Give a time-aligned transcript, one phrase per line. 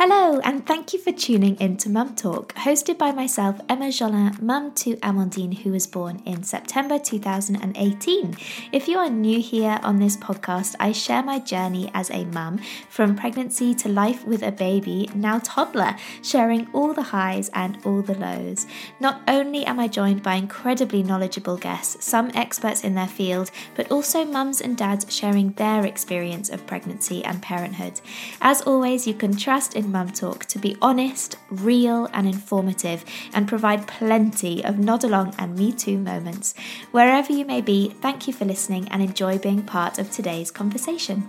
[0.00, 4.40] Hello, and thank you for tuning in to Mum Talk, hosted by myself, Emma Jolin,
[4.40, 8.36] mum to Amandine, who was born in September 2018.
[8.70, 12.60] If you are new here on this podcast, I share my journey as a mum
[12.88, 18.00] from pregnancy to life with a baby, now toddler, sharing all the highs and all
[18.00, 18.68] the lows.
[19.00, 23.90] Not only am I joined by incredibly knowledgeable guests, some experts in their field, but
[23.90, 28.00] also mums and dads sharing their experience of pregnancy and parenthood.
[28.40, 33.04] As always, you can trust in Mum Talk to be honest, real, and informative,
[33.34, 36.54] and provide plenty of nod along and me too moments.
[36.90, 41.28] Wherever you may be, thank you for listening and enjoy being part of today's conversation.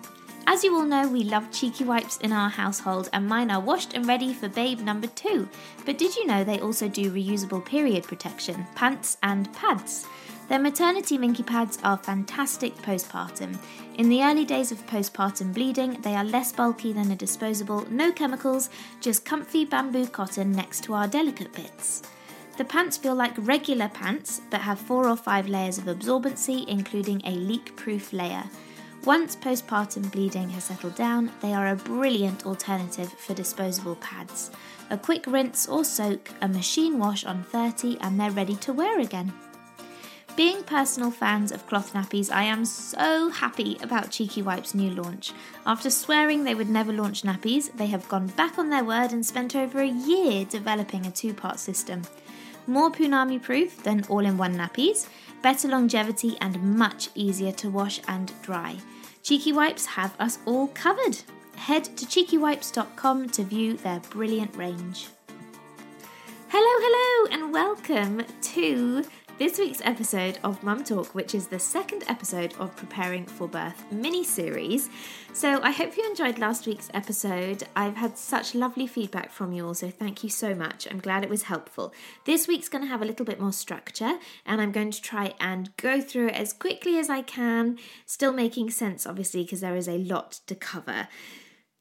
[0.51, 3.93] As you all know, we love cheeky wipes in our household, and mine are washed
[3.93, 5.47] and ready for babe number two.
[5.85, 10.07] But did you know they also do reusable period protection, pants, and pads?
[10.49, 13.55] Their maternity minky pads are fantastic postpartum.
[13.99, 18.11] In the early days of postpartum bleeding, they are less bulky than a disposable, no
[18.11, 22.01] chemicals, just comfy bamboo cotton next to our delicate bits.
[22.57, 27.21] The pants feel like regular pants but have four or five layers of absorbency, including
[27.25, 28.45] a leak proof layer.
[29.05, 34.49] Once postpartum bleeding has settled down, they are a brilliant alternative for disposable pads.
[34.89, 38.99] A quick rinse or soak, a machine wash on 30, and they're ready to wear
[38.99, 39.31] again.
[40.39, 45.33] Being personal fans of cloth nappies, I am so happy about Cheeky Wipe's new launch.
[45.65, 49.25] After swearing they would never launch nappies, they have gone back on their word and
[49.25, 52.03] spent over a year developing a two part system.
[52.67, 55.07] More punami proof than all in one nappies,
[55.41, 58.77] better longevity, and much easier to wash and dry.
[59.21, 61.17] Cheeky Wipes have us all covered.
[61.57, 65.09] Head to cheekywipes.com to view their brilliant range.
[66.47, 69.03] Hello, hello, and welcome to
[69.39, 73.89] this week's episode of Mum Talk, which is the second episode of Preparing for Birth
[73.89, 74.89] mini series.
[75.31, 77.63] So, I hope you enjoyed last week's episode.
[77.73, 80.89] I've had such lovely feedback from you all, so thank you so much.
[80.91, 81.93] I'm glad it was helpful.
[82.25, 85.33] This week's going to have a little bit more structure, and I'm going to try
[85.39, 89.77] and go through it as quickly as I can, still making sense, obviously, because there
[89.77, 91.07] is a lot to cover.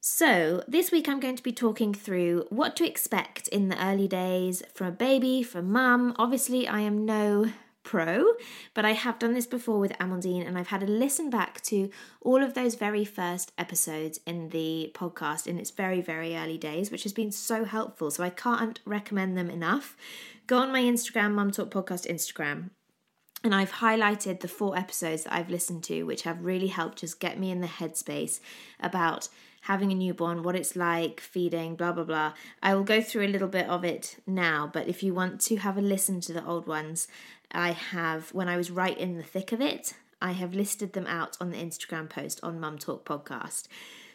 [0.00, 4.06] So, this week I'm going to be talking through what to expect in the early
[4.06, 6.14] days from a baby, from mum.
[6.16, 7.50] Obviously, I am no
[7.82, 8.24] pro,
[8.74, 11.90] but I have done this before with Amandine and I've had a listen back to
[12.20, 16.92] all of those very first episodes in the podcast in its very, very early days,
[16.92, 18.12] which has been so helpful.
[18.12, 19.96] So, I can't recommend them enough.
[20.46, 22.70] Go on my Instagram, Mum Talk Podcast Instagram,
[23.42, 27.18] and I've highlighted the four episodes that I've listened to, which have really helped just
[27.18, 28.38] get me in the headspace
[28.78, 29.28] about
[29.62, 32.32] having a newborn, what it's like, feeding, blah, blah, blah.
[32.62, 35.56] I will go through a little bit of it now, but if you want to
[35.56, 37.08] have a listen to the old ones,
[37.52, 41.06] I have, when I was right in the thick of it, I have listed them
[41.06, 43.68] out on the Instagram post on Mum Talk Podcast.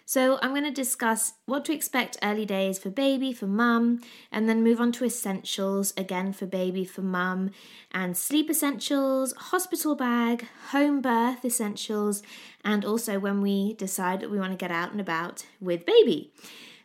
[0.05, 4.01] So, I'm going to discuss what to expect early days for baby, for mum,
[4.33, 7.51] and then move on to essentials again for baby, for mum,
[7.91, 12.21] and sleep essentials, hospital bag, home birth essentials,
[12.65, 16.33] and also when we decide that we want to get out and about with baby.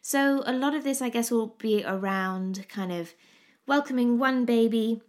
[0.00, 3.14] So, a lot of this, I guess, will be around kind of
[3.66, 5.02] welcoming one baby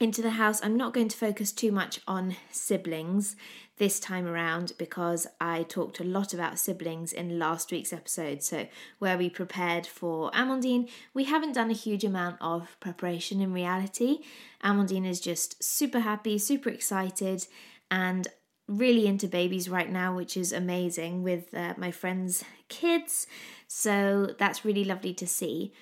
[0.00, 0.62] into the house.
[0.62, 3.36] I'm not going to focus too much on siblings
[3.76, 8.42] this time around because I talked a lot about siblings in last week's episode.
[8.42, 8.68] So,
[8.98, 14.20] where we prepared for Amandine, we haven't done a huge amount of preparation in reality.
[14.62, 17.46] Amandine is just super happy, super excited,
[17.90, 18.28] and
[18.68, 23.26] really into babies right now, which is amazing with uh, my friends' kids.
[23.66, 25.72] So, that's really lovely to see.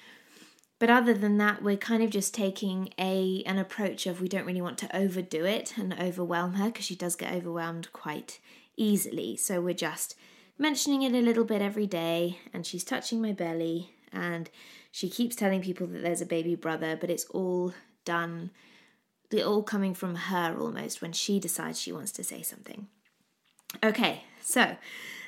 [0.83, 4.45] But other than that, we're kind of just taking a an approach of we don't
[4.45, 8.41] really want to overdo it and overwhelm her because she does get overwhelmed quite
[8.77, 9.37] easily.
[9.37, 10.17] So we're just
[10.59, 14.51] mentioning it a little bit every day and she's touching my belly and
[14.91, 17.73] she keeps telling people that there's a baby brother, but it's all
[18.05, 18.51] done
[19.31, 22.89] they're all coming from her almost when she decides she wants to say something.
[23.85, 24.77] Okay, so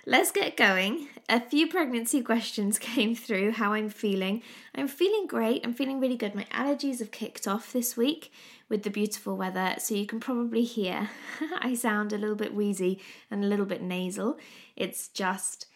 [0.07, 1.09] let's get going.
[1.29, 4.43] A few pregnancy questions came through how I'm feeling.
[4.75, 5.65] I'm feeling great.
[5.65, 6.35] I'm feeling really good.
[6.35, 8.33] My allergies have kicked off this week
[8.69, 11.11] with the beautiful weather, so you can probably hear
[11.59, 13.01] I sound a little bit wheezy
[13.31, 14.39] and a little bit nasal.
[14.77, 15.67] It's just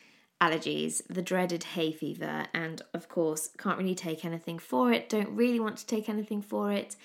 [0.41, 5.31] allergies, the dreaded hay fever, and of course, can't really take anything for it, don't
[5.31, 6.97] really want to take anything for it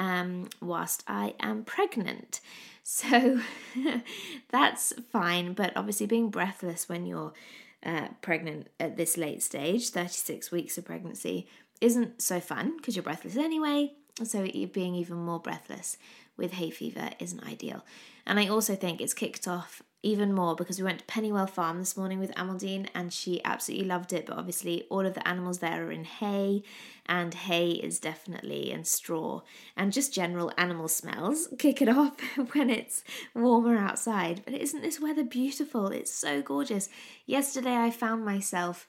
[0.00, 2.40] um, whilst I am pregnant.
[2.82, 3.38] So
[4.50, 7.32] that's fine, but obviously, being breathless when you're
[7.86, 11.46] uh, pregnant at this late stage, 36 weeks of pregnancy,
[11.80, 13.92] isn't so fun because you're breathless anyway.
[14.24, 15.98] So, being even more breathless
[16.36, 17.84] with hay fever isn't ideal.
[18.26, 21.78] And I also think it's kicked off even more because we went to Pennywell Farm
[21.78, 24.26] this morning with Amandine and she absolutely loved it.
[24.26, 26.62] But obviously, all of the animals there are in hay,
[27.06, 29.40] and hay is definitely and straw
[29.76, 32.18] and just general animal smells kick it off
[32.52, 33.04] when it's
[33.34, 34.42] warmer outside.
[34.44, 35.88] But isn't this weather beautiful?
[35.88, 36.88] It's so gorgeous.
[37.26, 38.86] Yesterday, I found myself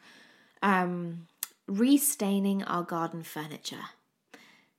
[0.62, 1.28] um,
[1.68, 3.90] restaining our garden furniture.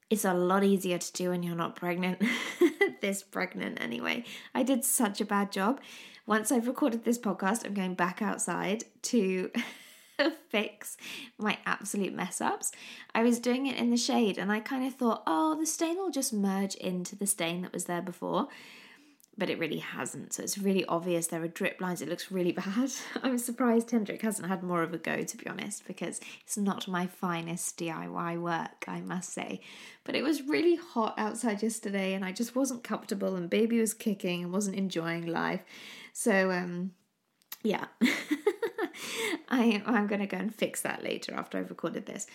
[0.08, 2.23] It's a lot easier to do when you're not pregnant.
[3.00, 4.25] this pregnant, anyway.
[4.55, 5.81] I did such a bad job
[6.26, 9.50] once I've recorded this podcast, I'm going back outside to
[10.48, 10.96] fix
[11.38, 12.72] my absolute mess ups.
[13.14, 15.96] I was doing it in the shade and I kind of thought, oh, the stain
[15.96, 18.48] will just merge into the stain that was there before.
[19.38, 20.34] But it really hasn't.
[20.34, 22.02] So it's really obvious there are drip lines.
[22.02, 22.90] It looks really bad.
[23.23, 26.87] I'm surprised Hendrik hasn't had more of a go, to be honest, because it's not
[26.87, 29.61] my finest DIY work, I must say.
[30.05, 33.94] But it was really hot outside yesterday and I just wasn't comfortable, and baby was
[33.94, 35.62] kicking and wasn't enjoying life.
[36.12, 36.93] So um,
[37.62, 37.87] yeah,
[39.49, 42.26] I I'm gonna go and fix that later after I've recorded this.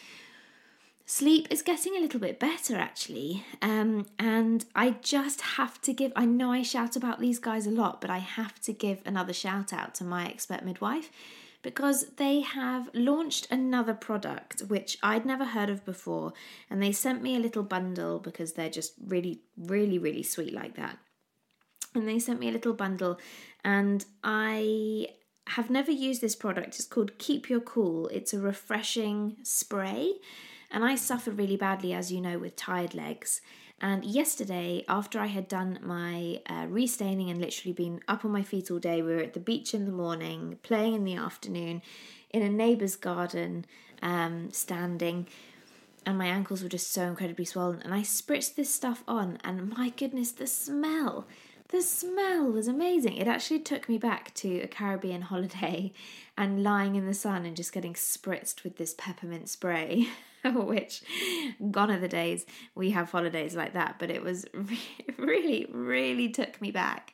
[1.10, 6.12] Sleep is getting a little bit better actually, um, and I just have to give.
[6.18, 9.32] I know I shout about these guys a lot, but I have to give another
[9.32, 11.10] shout out to my expert midwife
[11.62, 16.34] because they have launched another product which I'd never heard of before,
[16.70, 20.76] and they sent me a little bundle because they're just really, really, really sweet like
[20.76, 20.98] that
[21.96, 23.18] and they sent me a little bundle
[23.64, 25.08] and I
[25.48, 26.76] have never used this product.
[26.76, 28.10] It's called Keep Your Cool.
[28.10, 30.16] It's a refreshing spray
[30.72, 33.42] and I suffer really badly as you know with tired legs.
[33.80, 38.42] And yesterday, after I had done my uh, restaining and literally been up on my
[38.42, 41.84] feet all day, we were at the beach in the morning, playing in the afternoon,
[42.32, 43.66] in a neighbour's garden,
[44.02, 45.28] um, standing,
[46.06, 47.82] and my ankles were just so incredibly swollen.
[47.82, 51.28] And I spritzed this stuff on, and my goodness, the smell!
[51.70, 53.18] the smell was amazing.
[53.18, 55.92] It actually took me back to a Caribbean holiday
[56.38, 60.08] and lying in the sun and just getting spritzed with this peppermint spray.
[60.66, 61.04] Which,
[61.72, 62.46] gone are the days
[62.76, 64.46] we have holidays like that, but it was
[65.18, 67.14] really, really took me back.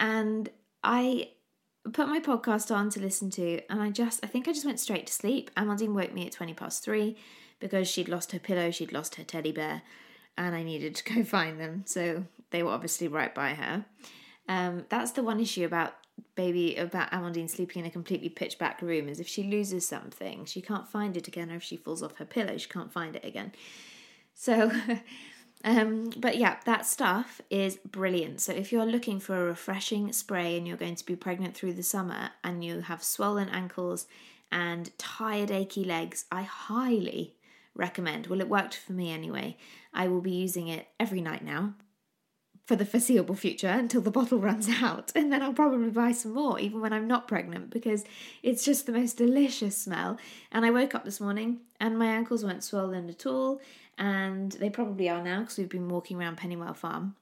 [0.00, 0.48] And
[0.82, 1.30] I
[1.92, 4.80] put my podcast on to listen to, and I just, I think I just went
[4.80, 5.50] straight to sleep.
[5.56, 7.16] Amandine woke me at 20 past three
[7.60, 9.82] because she'd lost her pillow, she'd lost her teddy bear,
[10.36, 11.84] and I needed to go find them.
[11.86, 13.84] So they were obviously right by her.
[14.48, 15.94] Um, that's the one issue about
[16.34, 20.44] baby about Amandine sleeping in a completely pitch black room is if she loses something,
[20.44, 23.16] she can't find it again, or if she falls off her pillow, she can't find
[23.16, 23.52] it again.
[24.34, 24.70] So,
[25.64, 28.40] um, but yeah, that stuff is brilliant.
[28.40, 31.74] So if you're looking for a refreshing spray and you're going to be pregnant through
[31.74, 34.06] the summer and you have swollen ankles
[34.50, 37.34] and tired, achy legs, I highly
[37.74, 38.28] recommend.
[38.28, 39.56] Well, it worked for me anyway.
[39.92, 41.74] I will be using it every night now
[42.68, 45.10] for the foreseeable future until the bottle runs out.
[45.14, 48.04] And then I'll probably buy some more, even when I'm not pregnant, because
[48.42, 50.18] it's just the most delicious smell.
[50.52, 53.62] And I woke up this morning and my ankles weren't swollen at all.
[53.96, 57.16] And they probably are now because we've been walking around Pennywell Farm.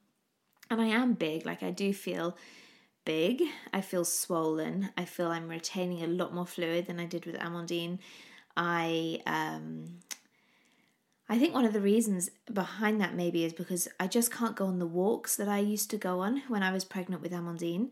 [0.69, 2.35] And I am big, like I do feel
[3.05, 3.41] big.
[3.73, 4.89] I feel swollen.
[4.97, 7.99] I feel I'm retaining a lot more fluid than I did with Amandine.
[8.57, 9.99] I um
[11.29, 14.65] I think one of the reasons behind that maybe is because I just can't go
[14.65, 17.91] on the walks that I used to go on when I was pregnant with Amandine.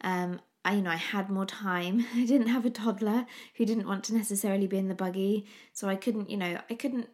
[0.00, 2.06] Um, I, you know, I had more time.
[2.14, 3.26] I didn't have a toddler
[3.56, 6.74] who didn't want to necessarily be in the buggy, so I couldn't, you know, I
[6.74, 7.08] couldn't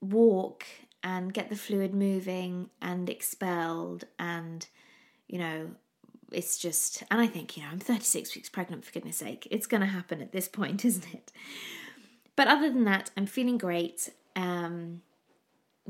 [0.00, 0.64] walk
[1.02, 4.66] and get the fluid moving and expelled and,
[5.26, 5.70] you know,
[6.30, 9.48] it's just, and I think, you know, I'm 36 weeks pregnant, for goodness sake.
[9.50, 11.32] It's going to happen at this point, isn't it?
[12.36, 15.02] But other than that, I'm feeling great um,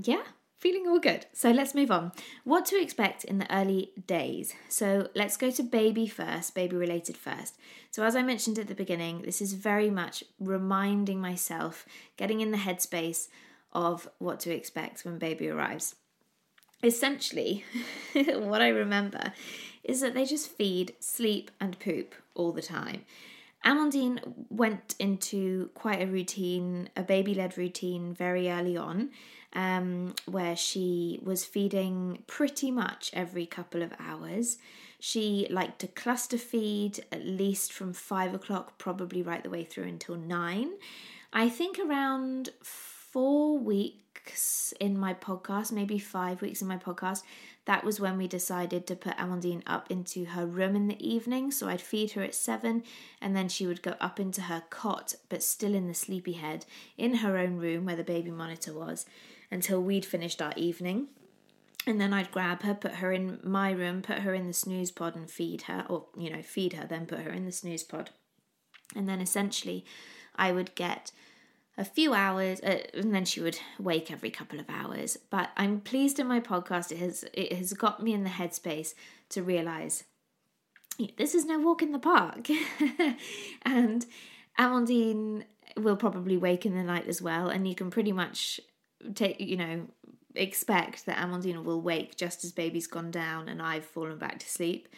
[0.00, 0.22] yeah,
[0.58, 1.26] feeling all good.
[1.32, 2.12] So let's move on.
[2.44, 4.54] What to expect in the early days.
[4.68, 7.56] So let's go to baby first, baby related first.
[7.90, 11.86] So, as I mentioned at the beginning, this is very much reminding myself,
[12.16, 13.28] getting in the headspace
[13.72, 15.94] of what to expect when baby arrives.
[16.82, 17.64] Essentially,
[18.14, 19.32] what I remember
[19.84, 23.04] is that they just feed, sleep, and poop all the time.
[23.64, 29.10] Amandine went into quite a routine, a baby led routine very early on,
[29.52, 34.58] um, where she was feeding pretty much every couple of hours.
[35.00, 39.84] She liked to cluster feed at least from five o'clock, probably right the way through
[39.84, 40.72] until nine.
[41.32, 47.22] I think around four weeks in my podcast, maybe five weeks in my podcast,
[47.68, 51.50] that was when we decided to put Amandine up into her room in the evening.
[51.50, 52.82] So I'd feed her at seven,
[53.20, 56.64] and then she would go up into her cot, but still in the sleepy head,
[56.96, 59.04] in her own room where the baby monitor was,
[59.50, 61.08] until we'd finished our evening.
[61.88, 65.16] and then I'd grab her, put her in my room, put her in the SnuzPod
[65.16, 68.08] and feed her, or, you know, feed her, then put her in the SnuzPod.
[68.94, 69.86] And then essentially
[70.36, 71.12] I would get
[71.78, 75.16] a few hours uh, and then she would wake every couple of hours.
[75.30, 78.94] But i'm pleased in my podcast it has it has got me in the headspace
[79.30, 80.04] to realize
[81.16, 82.48] this is no walk in the park.
[83.62, 84.04] And
[84.58, 85.44] amandine
[85.76, 88.60] will probably wake in the night as well and you can pretty much
[89.14, 89.86] take you know
[90.34, 94.48] expect that amandine will wake just as baby's gone down and i've fallen back to
[94.48, 94.88] sleep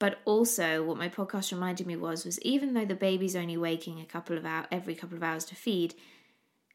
[0.00, 4.00] but also, what my podcast reminded me was was even though the baby's only waking
[4.00, 5.94] a couple of hours every couple of hours to feed,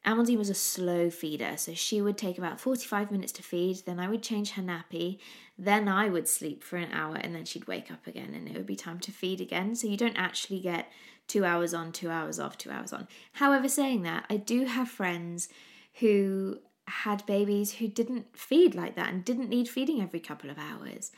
[0.05, 3.99] Amandine was a slow feeder, so she would take about 45 minutes to feed, then
[3.99, 5.17] I would change her nappy,
[5.57, 8.55] then I would sleep for an hour, and then she'd wake up again, and it
[8.55, 9.73] would be time to feed again.
[9.73, 10.91] So you don't actually get
[11.27, 13.07] two hours on, two hours off, two hours on.
[13.33, 15.49] However, saying that, I do have friends
[15.95, 20.59] who had babies who didn't feed like that and didn't need feeding every couple of
[20.59, 21.11] hours.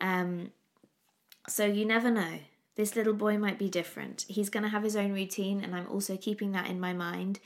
[0.00, 0.52] Um,
[1.48, 2.38] so you never know.
[2.76, 4.24] This little boy might be different.
[4.28, 7.40] He's going to have his own routine, and I'm also keeping that in my mind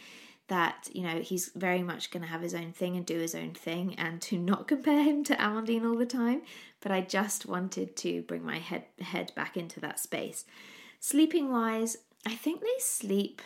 [0.49, 3.35] that you know he's very much going to have his own thing and do his
[3.35, 6.43] own thing and to not compare him to Amandine all the time
[6.81, 10.45] but I just wanted to bring my head head back into that space
[11.01, 13.41] sleeping wise I think they sleep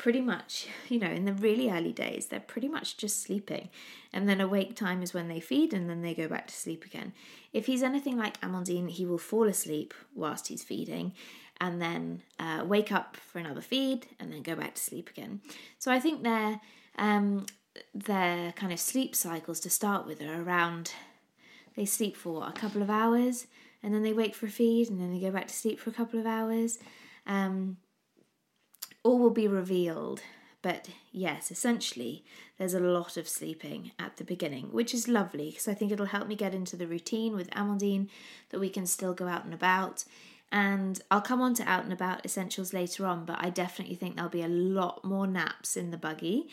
[0.00, 3.68] pretty much, you know, in the really early days, they're pretty much just sleeping.
[4.12, 6.86] And then awake time is when they feed and then they go back to sleep
[6.86, 7.12] again.
[7.52, 11.12] If he's anything like Amandine, he will fall asleep whilst he's feeding
[11.60, 15.42] and then uh, wake up for another feed and then go back to sleep again.
[15.78, 16.60] So I think their
[16.96, 17.44] um,
[17.94, 20.92] their kind of sleep cycles to start with are around
[21.76, 23.46] they sleep for a couple of hours
[23.82, 25.90] and then they wake for a feed and then they go back to sleep for
[25.90, 26.78] a couple of hours.
[27.26, 27.76] Um,
[29.02, 30.22] all will be revealed.
[30.62, 32.22] But yes, essentially,
[32.58, 36.06] there's a lot of sleeping at the beginning, which is lovely because I think it'll
[36.06, 38.08] help me get into the routine with Amandine
[38.50, 40.04] that we can still go out and about.
[40.52, 44.16] And I'll come on to out and about essentials later on, but I definitely think
[44.16, 46.48] there'll be a lot more naps in the buggy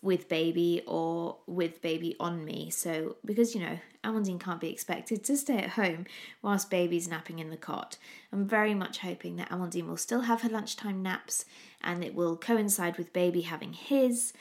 [0.00, 2.70] with baby or with baby on me.
[2.70, 6.06] So, because you know, Amandine can't be expected to stay at home
[6.40, 7.98] whilst baby's napping in the cot.
[8.32, 11.44] I'm very much hoping that Amandine will still have her lunchtime naps
[11.82, 14.32] and it will coincide with baby having his.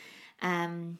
[0.42, 1.00] Um,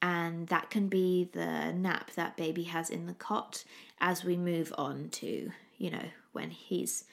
[0.00, 3.64] and that can be the nap that baby has in the cot
[4.00, 7.04] as we move on to, you know, when he's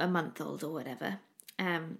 [0.00, 1.18] a month old or whatever.
[1.58, 1.98] Um,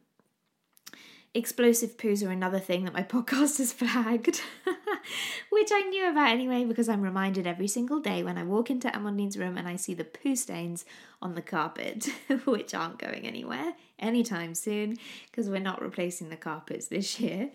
[1.34, 4.40] explosive poos are another thing that my podcast has flagged,
[5.50, 8.88] which I knew about anyway because I'm reminded every single day when I walk into
[8.88, 10.84] Amandine's room and I see the poo stains
[11.22, 12.08] on the carpet,
[12.44, 14.96] which aren't going anywhere anytime soon
[15.30, 17.50] because we're not replacing the carpets this year.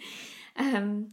[0.55, 1.11] Um,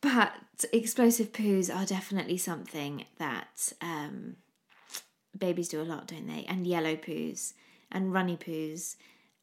[0.00, 0.32] but
[0.72, 4.36] explosive poos are definitely something that um,
[5.36, 6.44] babies do a lot, don't they?
[6.48, 7.54] And yellow poos
[7.90, 8.96] and runny poos.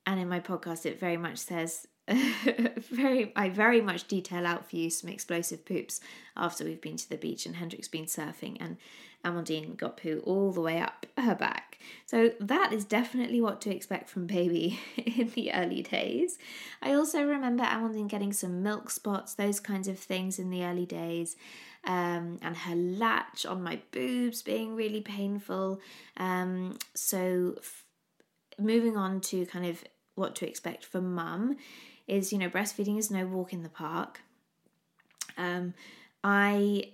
[0.06, 4.76] And in my podcast, it very much says, very, I very much detail out for
[4.76, 6.00] you some explosive poops
[6.38, 8.78] after we've been to the beach and Hendrik's been surfing and
[9.26, 11.80] Amandine got poo all the way up her back.
[12.06, 16.38] So that is definitely what to expect from baby in the early days.
[16.82, 20.86] I also remember Amandine getting some milk spots, those kinds of things in the early
[20.86, 21.36] days
[21.86, 25.80] um, and her latch on my boobs being really painful.
[26.18, 27.86] Um, so, f-
[28.58, 29.84] moving on to kind of
[30.16, 31.58] what to expect for mum
[32.08, 34.22] is, you know, breastfeeding is no walk in the park.
[35.38, 35.74] Um,
[36.24, 36.94] I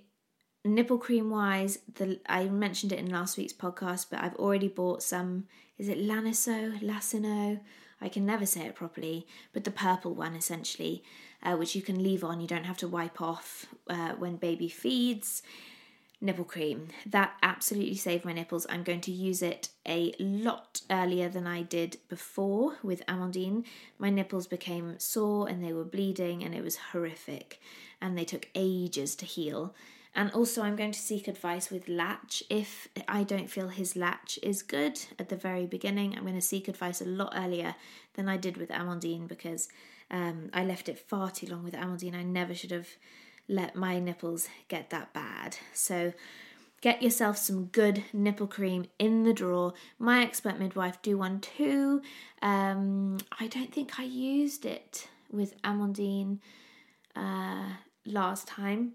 [0.64, 5.02] nipple cream wise, the I mentioned it in last week's podcast, but I've already bought
[5.02, 5.46] some.
[5.78, 7.60] Is it Laniso, Lacino?
[8.00, 11.04] I can never say it properly, but the purple one essentially
[11.42, 12.40] uh, which you can leave on.
[12.40, 15.42] You don't have to wipe off uh, when baby feeds.
[16.20, 16.88] Nipple cream.
[17.04, 18.64] That absolutely saved my nipples.
[18.70, 23.64] I'm going to use it a lot earlier than I did before with Amandine.
[23.98, 27.60] My nipples became sore and they were bleeding and it was horrific.
[28.00, 29.74] And they took ages to heal.
[30.14, 32.42] And also, I'm going to seek advice with Latch.
[32.50, 36.40] If I don't feel his latch is good at the very beginning, I'm going to
[36.40, 37.74] seek advice a lot earlier
[38.14, 39.68] than I did with Amandine because
[40.12, 42.14] um, I left it far too long with Amandine.
[42.14, 42.88] I never should have
[43.48, 45.56] let my nipples get that bad.
[45.72, 46.12] So
[46.82, 49.72] get yourself some good nipple cream in the drawer.
[49.98, 52.02] My expert midwife do one too.
[52.42, 56.40] Um, I don't think I used it with Amandine
[57.16, 57.70] uh,
[58.04, 58.92] last time,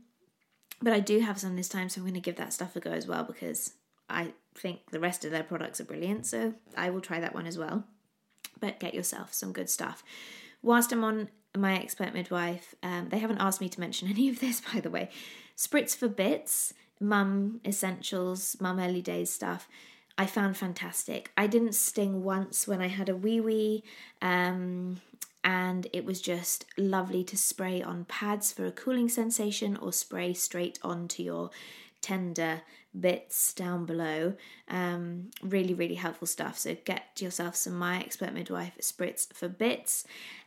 [0.82, 2.80] but I do have some this time, so I'm going to give that stuff a
[2.80, 3.74] go as well because
[4.08, 6.28] I think the rest of their products are brilliant.
[6.28, 7.86] So I will try that one as well.
[8.60, 10.04] But get yourself some good stuff
[10.62, 14.40] whilst I'm on my expert midwife, um, they haven't asked me to mention any of
[14.40, 15.10] this, by the way.
[15.56, 19.68] Spritz for Bits mum essentials, mum early days stuff.
[20.18, 21.32] I found fantastic.
[21.38, 23.84] I didn't sting once when I had a wee wee,
[24.22, 25.00] um,
[25.44, 30.34] and it was just lovely to spray on pads for a cooling sensation or spray
[30.34, 31.52] straight onto your
[32.02, 32.62] tender
[33.00, 34.34] bits down below.
[34.68, 36.58] Um, really, really helpful stuff.
[36.58, 40.06] So get yourself some My Expert Midwife spritz for bits.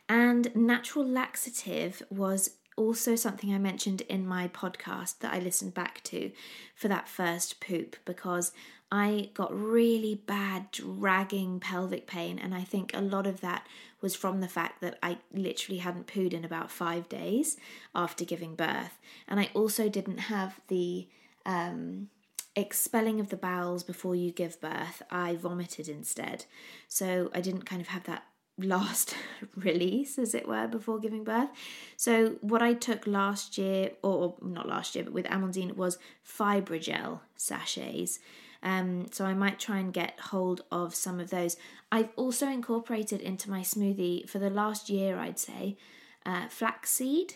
[0.09, 6.01] And natural laxative was also something I mentioned in my podcast that I listened back
[6.05, 6.31] to
[6.75, 8.51] for that first poop because
[8.91, 13.65] I got really bad dragging pelvic pain, and I think a lot of that
[14.01, 17.55] was from the fact that I literally hadn't pooed in about five days
[17.95, 21.07] after giving birth, and I also didn't have the
[21.45, 22.09] um,
[22.55, 25.01] expelling of the bowels before you give birth.
[25.09, 26.45] I vomited instead,
[26.87, 28.23] so I didn't kind of have that
[28.57, 29.15] last
[29.55, 31.49] release, as it were, before giving birth.
[31.97, 37.21] So, what I took last year, or not last year, but with Amandine, was Fybogel
[37.35, 38.19] sachets.
[38.63, 41.57] Um, so I might try and get hold of some of those.
[41.91, 45.77] I've also incorporated into my smoothie for the last year, I'd say,
[46.25, 47.35] uh, flaxseed,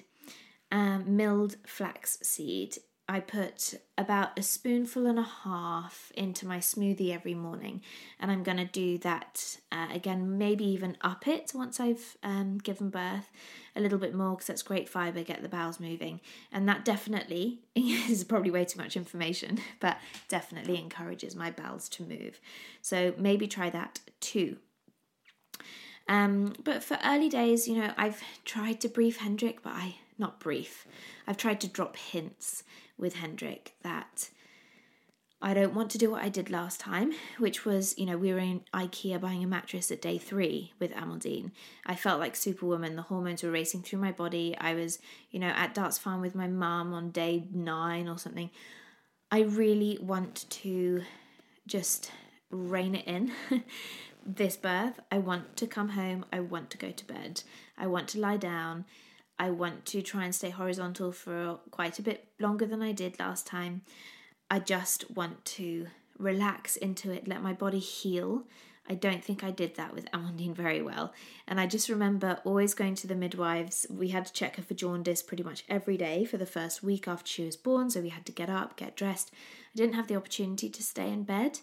[0.71, 2.77] um, milled flaxseed.
[3.07, 7.81] I put about a spoonful and a half into my smoothie every morning,
[8.19, 12.57] and I'm going to do that uh, again, maybe even up it once I've um,
[12.57, 13.29] given birth
[13.75, 16.19] a little bit more because that's great fiber, get the bowels moving,
[16.51, 19.97] and that definitely is probably way too much information, but
[20.27, 22.39] definitely encourages my bowels to move.
[22.81, 24.57] So maybe try that too.
[26.07, 30.39] Um, but for early days, you know, I've tried to brief Hendrik, but I not
[30.39, 30.87] brief.
[31.27, 32.63] I've tried to drop hints
[32.97, 34.29] with Hendrik that
[35.41, 38.33] I don't want to do what I did last time, which was, you know, we
[38.33, 41.51] were in IKEA buying a mattress at day three with Amandine.
[41.85, 42.95] I felt like Superwoman.
[42.95, 44.55] The hormones were racing through my body.
[44.59, 44.97] I was,
[45.29, 48.49] you know, at Darts Farm with my mum on day nine or something.
[49.29, 51.03] I really want to
[51.67, 52.11] just
[52.49, 53.31] rein it in.
[54.25, 56.25] this birth, I want to come home.
[56.33, 57.43] I want to go to bed.
[57.77, 58.85] I want to lie down.
[59.37, 63.19] I want to try and stay horizontal for quite a bit longer than I did
[63.19, 63.81] last time.
[64.49, 68.43] I just want to relax into it, let my body heal.
[68.87, 71.13] I don't think I did that with Amandine very well.
[71.47, 73.85] And I just remember always going to the midwives.
[73.89, 77.07] We had to check her for jaundice pretty much every day for the first week
[77.07, 77.89] after she was born.
[77.89, 79.31] So we had to get up, get dressed.
[79.33, 81.59] I didn't have the opportunity to stay in bed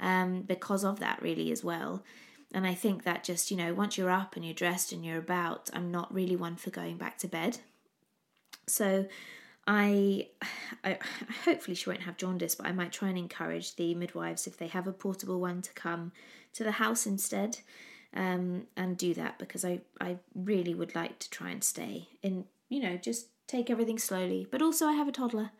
[0.00, 2.02] um, because of that, really, as well.
[2.52, 5.18] And I think that just, you know, once you're up and you're dressed and you're
[5.18, 7.58] about, I'm not really one for going back to bed.
[8.66, 9.06] So
[9.66, 10.28] I,
[10.84, 10.98] I
[11.44, 14.68] hopefully she won't have jaundice, but I might try and encourage the midwives if they
[14.68, 16.12] have a portable one to come
[16.54, 17.58] to the house instead.
[18.16, 22.44] Um, and do that because I, I really would like to try and stay in,
[22.68, 24.46] you know, just take everything slowly.
[24.48, 25.50] But also, I have a toddler,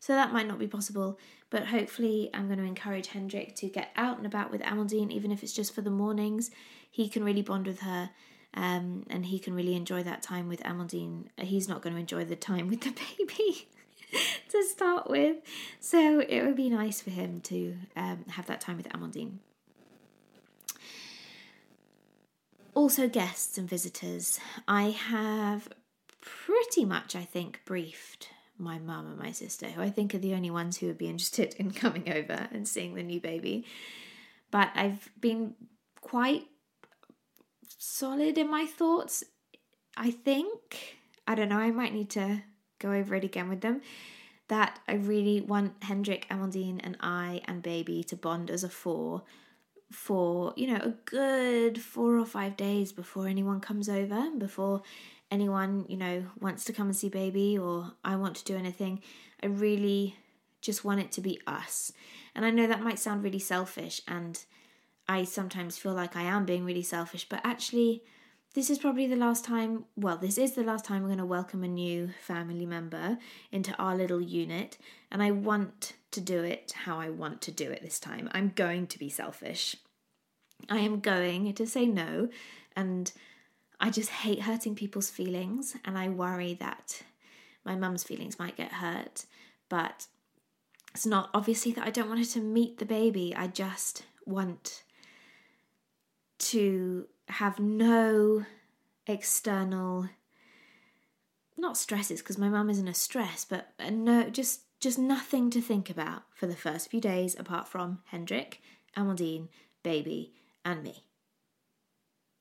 [0.00, 1.18] so that might not be possible.
[1.54, 5.30] But hopefully, I'm going to encourage Hendrik to get out and about with Amandine, even
[5.30, 6.50] if it's just for the mornings.
[6.90, 8.10] He can really bond with her.
[8.54, 11.26] Um, and he can really enjoy that time with Amandine.
[11.36, 13.68] He's not going to enjoy the time with the baby
[14.48, 15.36] to start with,
[15.78, 19.36] so it would be nice for him to um, have that time with Amandine.
[22.74, 24.40] Also, guests and visitors.
[24.66, 25.68] I have
[26.20, 30.34] pretty much, I think, briefed my mum and my sister, who I think are the
[30.34, 33.66] only ones who would be interested in coming over and seeing the new baby.
[34.50, 35.54] But I've been
[36.00, 36.46] quite
[37.78, 39.24] solid in my thoughts.
[39.96, 42.42] I think, I don't know, I might need to
[42.78, 43.80] go over it again with them.
[44.48, 49.22] That I really want Hendrik, Amandine, and I and baby to bond as a four
[49.90, 54.82] for, you know, a good four or five days before anyone comes over, before
[55.34, 59.02] anyone, you know, wants to come and see baby or I want to do anything.
[59.42, 60.16] I really
[60.62, 61.92] just want it to be us.
[62.34, 64.42] And I know that might sound really selfish and
[65.08, 68.02] I sometimes feel like I am being really selfish, but actually
[68.54, 71.26] this is probably the last time, well, this is the last time we're going to
[71.26, 73.18] welcome a new family member
[73.50, 74.78] into our little unit,
[75.10, 78.30] and I want to do it how I want to do it this time.
[78.32, 79.74] I'm going to be selfish.
[80.70, 82.28] I am going to say no
[82.76, 83.10] and
[83.80, 87.02] I just hate hurting people's feelings and I worry that
[87.64, 89.26] my mum's feelings might get hurt.
[89.68, 90.06] But
[90.94, 93.34] it's not obviously that I don't want her to meet the baby.
[93.36, 94.84] I just want
[96.38, 98.44] to have no
[99.06, 100.08] external
[101.56, 105.88] not stresses because my mum isn't a stress but no just just nothing to think
[105.88, 108.60] about for the first few days apart from Hendrik,
[108.96, 109.48] Amandine,
[109.82, 110.34] baby
[110.64, 111.04] and me.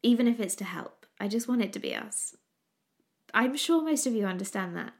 [0.04, 2.36] Even if it's to help I just want it to be us.
[3.34, 4.94] I'm sure most of you understand that.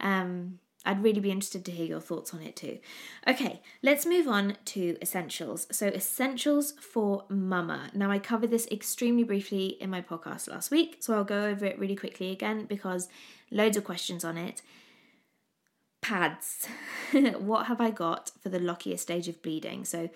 [0.00, 2.78] Um, I'd really be interested to hear your thoughts on it too.
[3.26, 5.66] Okay, let's move on to essentials.
[5.72, 7.90] So, essentials for mama.
[7.92, 11.66] Now, I covered this extremely briefly in my podcast last week, so I'll go over
[11.66, 13.08] it really quickly again because
[13.50, 14.62] loads of questions on it.
[16.00, 16.68] Pads.
[17.12, 19.84] what have I got for the lochia stage of bleeding?
[19.84, 20.10] So,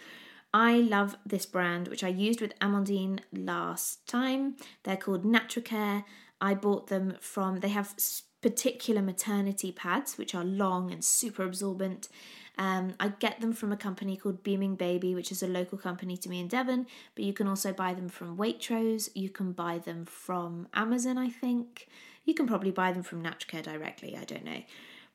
[0.53, 4.57] I love this brand, which I used with Amandine last time.
[4.83, 6.05] They're called Natracare.
[6.41, 7.95] I bought them from, they have
[8.43, 12.09] particular maternity pads, which are long and super absorbent.
[12.59, 16.17] Um, I get them from a company called Beaming Baby, which is a local company
[16.17, 19.09] to me in Devon, but you can also buy them from Waitrose.
[19.15, 21.89] You can buy them from Amazon, I think.
[22.25, 24.63] You can probably buy them from Natracare directly, I don't know.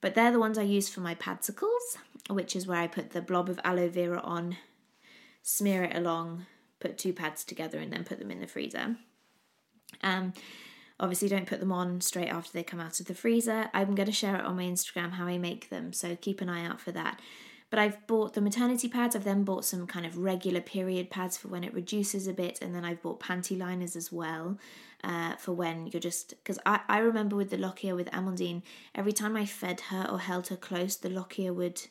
[0.01, 1.97] But they're the ones I use for my padsicles,
[2.29, 4.57] which is where I put the blob of aloe vera on,
[5.45, 6.45] smear it along,
[6.79, 8.97] put two pads together, and then put them in the freezer.
[10.03, 10.33] Um,
[10.99, 13.69] Obviously, don't put them on straight after they come out of the freezer.
[13.73, 16.49] I'm going to share it on my Instagram how I make them, so keep an
[16.49, 17.19] eye out for that.
[17.69, 21.35] But I've bought the maternity pads, I've then bought some kind of regular period pads
[21.35, 24.57] for when it reduces a bit, and then I've bought panty liners as well
[25.03, 26.29] uh, for when you're just.
[26.29, 28.61] Because I, I remember with the lochia with Amandine,
[28.93, 31.81] every time I fed her or held her close, the lochia would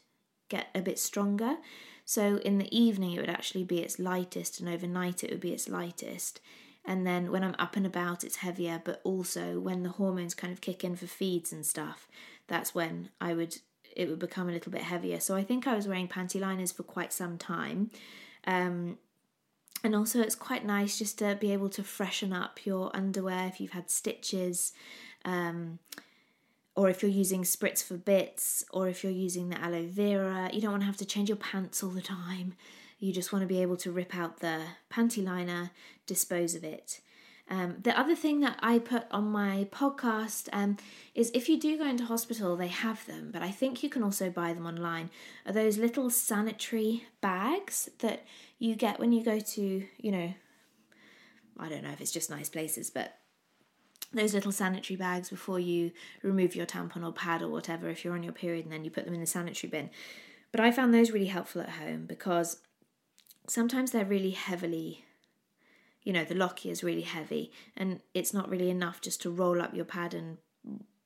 [0.48, 1.56] get a bit stronger.
[2.04, 5.52] So in the evening, it would actually be its lightest, and overnight, it would be
[5.52, 6.40] its lightest
[6.84, 8.80] and then when I'm up and about, it's heavier.
[8.84, 12.08] But also when the hormones kind of kick in for feeds and stuff,
[12.46, 13.56] that's when I would
[13.96, 15.20] it would become a little bit heavier.
[15.20, 17.90] So I think I was wearing panty liners for quite some time.
[18.44, 18.98] Um,
[19.84, 23.60] and also, it's quite nice just to be able to freshen up your underwear if
[23.60, 24.72] you've had stitches,
[25.24, 25.78] um,
[26.76, 30.50] or if you're using spritz for bits, or if you're using the aloe vera.
[30.52, 32.54] You don't want to have to change your pants all the time.
[32.98, 35.70] You just want to be able to rip out the panty liner,
[36.06, 37.00] dispose of it.
[37.50, 40.78] Um, the other thing that I put on my podcast um,
[41.14, 44.02] is if you do go into hospital, they have them, but I think you can
[44.02, 45.10] also buy them online.
[45.44, 48.24] Are those little sanitary bags that
[48.58, 50.32] you get when you go to, you know,
[51.58, 53.18] I don't know if it's just nice places, but
[54.16, 58.14] those little sanitary bags before you remove your tampon or pad or whatever if you're
[58.14, 59.90] on your period and then you put them in the sanitary bin.
[60.52, 62.60] But I found those really helpful at home because
[63.48, 65.04] sometimes they're really heavily
[66.02, 69.60] you know the lochia is really heavy and it's not really enough just to roll
[69.60, 70.36] up your pad and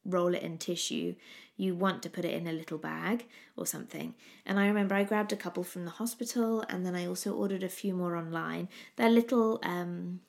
[0.05, 1.14] roll it in tissue.
[1.57, 4.14] You want to put it in a little bag or something.
[4.47, 7.62] And i remember i grabbed a couple from the hospital and then i also ordered
[7.62, 8.68] a few more online.
[8.97, 10.21] They're little um,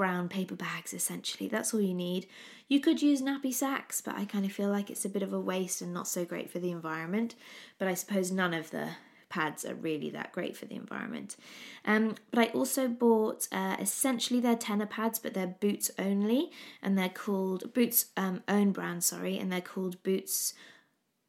[0.00, 2.26] brown paper bags essentially that's all you need
[2.68, 5.34] you could use nappy sacks but i kind of feel like it's a bit of
[5.34, 7.34] a waste and not so great for the environment
[7.78, 8.88] but i suppose none of the
[9.28, 11.36] pads are really that great for the environment.
[11.84, 16.50] Um, but I also bought uh, essentially they're Tena pads, but they're Boots only,
[16.82, 20.52] and they're called Boots um, own brand, sorry, and they're called Boots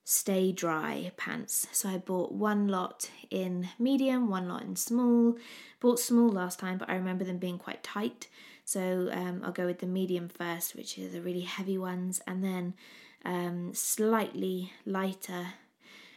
[0.03, 1.67] Stay Dry pants.
[1.71, 5.37] So I bought one lot in medium, one lot in small.
[5.79, 8.27] Bought small last time, but I remember them being quite tight.
[8.65, 12.43] So um, I'll go with the medium first, which are the really heavy ones, and
[12.43, 12.73] then
[13.25, 15.47] um, slightly lighter.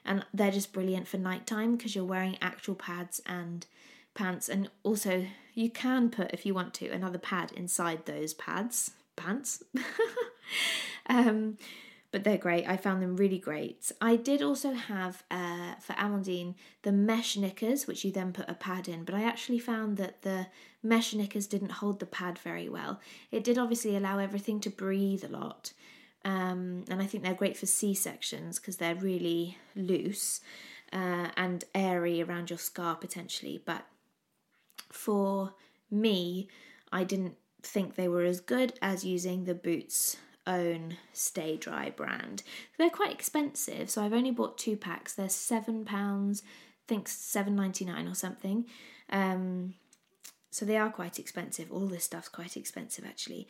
[0.04, 3.66] And they're just brilliant for nighttime because you're wearing actual pads and
[4.14, 4.48] pants.
[4.48, 9.62] And also you can put if you want to another pad inside those pads pants.
[11.06, 11.58] Um,
[12.14, 16.54] but they're great i found them really great i did also have uh, for amandine
[16.82, 20.22] the mesh knickers which you then put a pad in but i actually found that
[20.22, 20.46] the
[20.80, 23.00] mesh knickers didn't hold the pad very well
[23.32, 25.72] it did obviously allow everything to breathe a lot
[26.24, 30.40] um, and I think they're great for C sections because they're really loose
[30.92, 33.60] uh, and airy around your scar potentially.
[33.62, 33.84] But
[34.90, 35.52] for
[35.90, 36.48] me,
[36.90, 40.16] I didn't think they were as good as using the Boots
[40.46, 42.42] own Stay Dry brand.
[42.78, 45.14] They're quite expensive, so I've only bought two packs.
[45.14, 48.66] They're seven pounds, I think seven ninety nine or something.
[49.10, 49.74] Um,
[50.50, 51.72] so they are quite expensive.
[51.72, 53.48] All this stuff's quite expensive actually.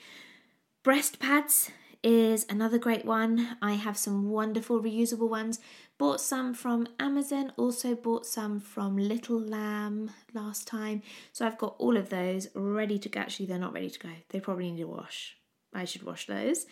[0.82, 1.70] Breast pads
[2.02, 3.56] is another great one.
[3.62, 5.58] I have some wonderful reusable ones.
[5.96, 11.02] Bought some from Amazon, also bought some from Little Lamb last time.
[11.32, 13.20] So I've got all of those ready to go.
[13.20, 14.10] Actually, they're not ready to go.
[14.28, 15.36] They probably need a wash.
[15.74, 16.66] I should wash those.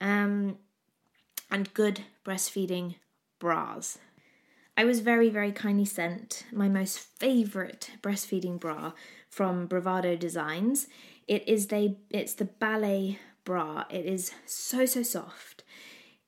[0.00, 0.58] Um,
[1.50, 2.96] and good breastfeeding
[3.38, 3.98] bras.
[4.76, 8.92] I was very, very kindly sent my most favourite breastfeeding bra
[9.28, 10.88] from Bravado Designs.
[11.28, 13.84] It is they it's the ballet bra.
[13.90, 15.62] It is so, so soft.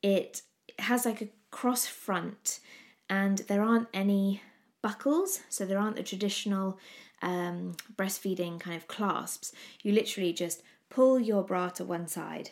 [0.02, 0.42] It
[0.78, 2.60] has like a cross front,
[3.08, 4.42] and there aren't any
[4.82, 6.78] buckles, so there aren't the traditional
[7.22, 9.52] um, breastfeeding kind of clasps.
[9.82, 10.62] You literally just
[10.94, 12.50] pull your bra to one side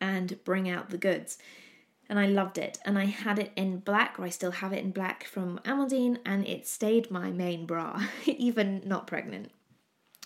[0.00, 1.38] and bring out the goods.
[2.08, 2.78] and I loved it.
[2.84, 6.18] And I had it in black, or I still have it in black from Amandine,
[6.26, 9.52] and it stayed my main bra, even not pregnant.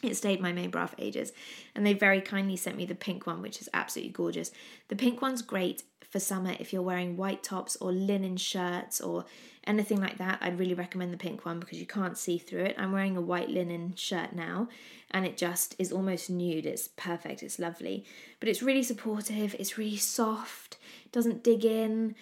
[0.03, 1.33] It stayed my main bra for ages.
[1.75, 4.51] And they very kindly sent me the pink one, which is absolutely gorgeous.
[4.88, 5.83] The pink one's great
[6.14, 9.24] for summer if you're wearing white tops or linen shirts or
[9.66, 10.38] anything like that.
[10.40, 12.77] I'd really recommend the pink one because you can't see through it.
[12.79, 14.68] I'm wearing a white linen shirt now
[15.11, 16.66] and it just is almost nude.
[16.66, 18.05] It's perfect, it's lovely.
[18.38, 20.79] But it's really supportive, it's really soft,
[21.11, 22.14] doesn't dig in.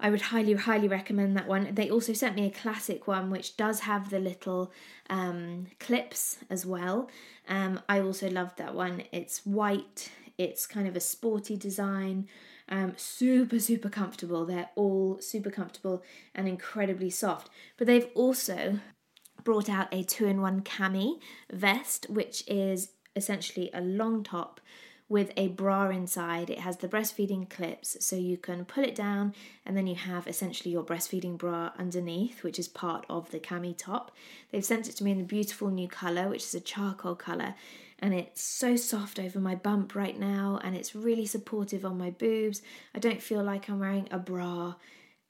[0.00, 1.72] I would highly, highly recommend that one.
[1.72, 4.72] They also sent me a classic one which does have the little
[5.08, 7.08] um, clips as well.
[7.48, 9.04] Um, I also loved that one.
[9.12, 12.26] It's white, it's kind of a sporty design,
[12.70, 14.46] um, super, super comfortable.
[14.46, 16.02] They're all super comfortable
[16.34, 17.50] and incredibly soft.
[17.76, 18.78] But they've also
[19.42, 21.18] brought out a two in one cami
[21.52, 24.60] vest, which is essentially a long top
[25.08, 26.48] with a bra inside.
[26.48, 29.34] It has the breastfeeding clips, so you can pull it down
[29.66, 33.76] and then you have essentially your breastfeeding bra underneath, which is part of the cami
[33.76, 34.12] top.
[34.52, 37.56] They've sent it to me in the beautiful new colour, which is a charcoal colour,
[38.00, 42.10] and it's so soft over my bump right now, and it's really supportive on my
[42.10, 42.62] boobs.
[42.94, 44.74] I don't feel like I'm wearing a bra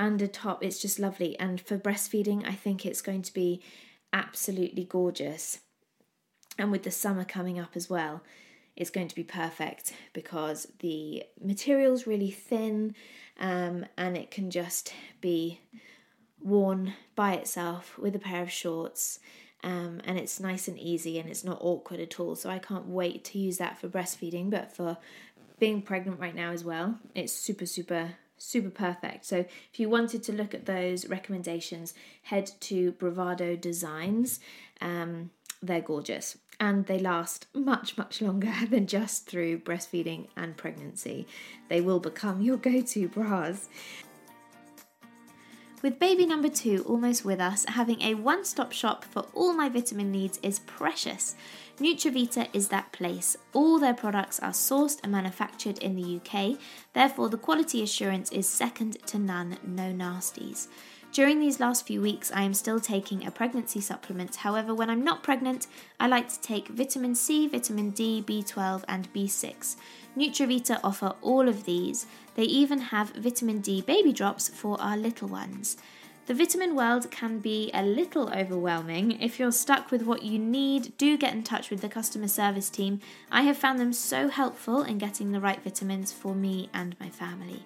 [0.01, 1.39] and a top, it's just lovely.
[1.39, 3.63] And for breastfeeding, I think it's going to be
[4.15, 5.59] absolutely gorgeous.
[6.59, 8.23] And with the summer coming up as well,
[8.77, 12.95] it's going to be perfect because the material's really thin
[13.39, 15.61] um, and it can just be
[16.41, 19.21] worn by itself with a pair of shorts.
[19.63, 22.35] Um, and it's nice and easy and it's not awkward at all.
[22.35, 24.97] So I can't wait to use that for breastfeeding, but for
[25.59, 29.27] being pregnant right now as well, it's super, super, super perfect.
[29.27, 29.39] So
[29.73, 34.41] if you wanted to look at those recommendations, head to Bravado Designs.
[34.81, 35.31] Um,
[35.63, 41.27] they're gorgeous and they last much, much longer than just through breastfeeding and pregnancy.
[41.69, 43.69] They will become your go to bras.
[45.83, 49.71] With baby number two almost with us, having a one stop shop for all my
[49.71, 51.35] vitamin needs is precious.
[51.79, 53.39] Nutravita is that place.
[53.55, 56.59] All their products are sourced and manufactured in the UK,
[56.93, 60.69] therefore, the quality assurance is second to none, no nasties.
[61.13, 64.37] During these last few weeks, I am still taking a pregnancy supplement.
[64.37, 65.67] However, when I'm not pregnant,
[65.99, 69.77] I like to take vitamin C, vitamin D, B12, and B6.
[70.17, 72.07] Nutravita offer all of these.
[72.35, 75.77] They even have vitamin D baby drops for our little ones.
[76.27, 79.21] The vitamin world can be a little overwhelming.
[79.21, 82.71] If you're stuck with what you need, do get in touch with the customer service
[82.71, 83.01] team.
[83.33, 87.09] I have found them so helpful in getting the right vitamins for me and my
[87.09, 87.65] family.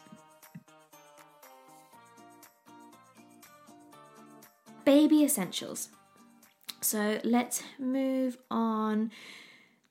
[4.83, 5.89] Baby essentials.
[6.81, 9.11] So let's move on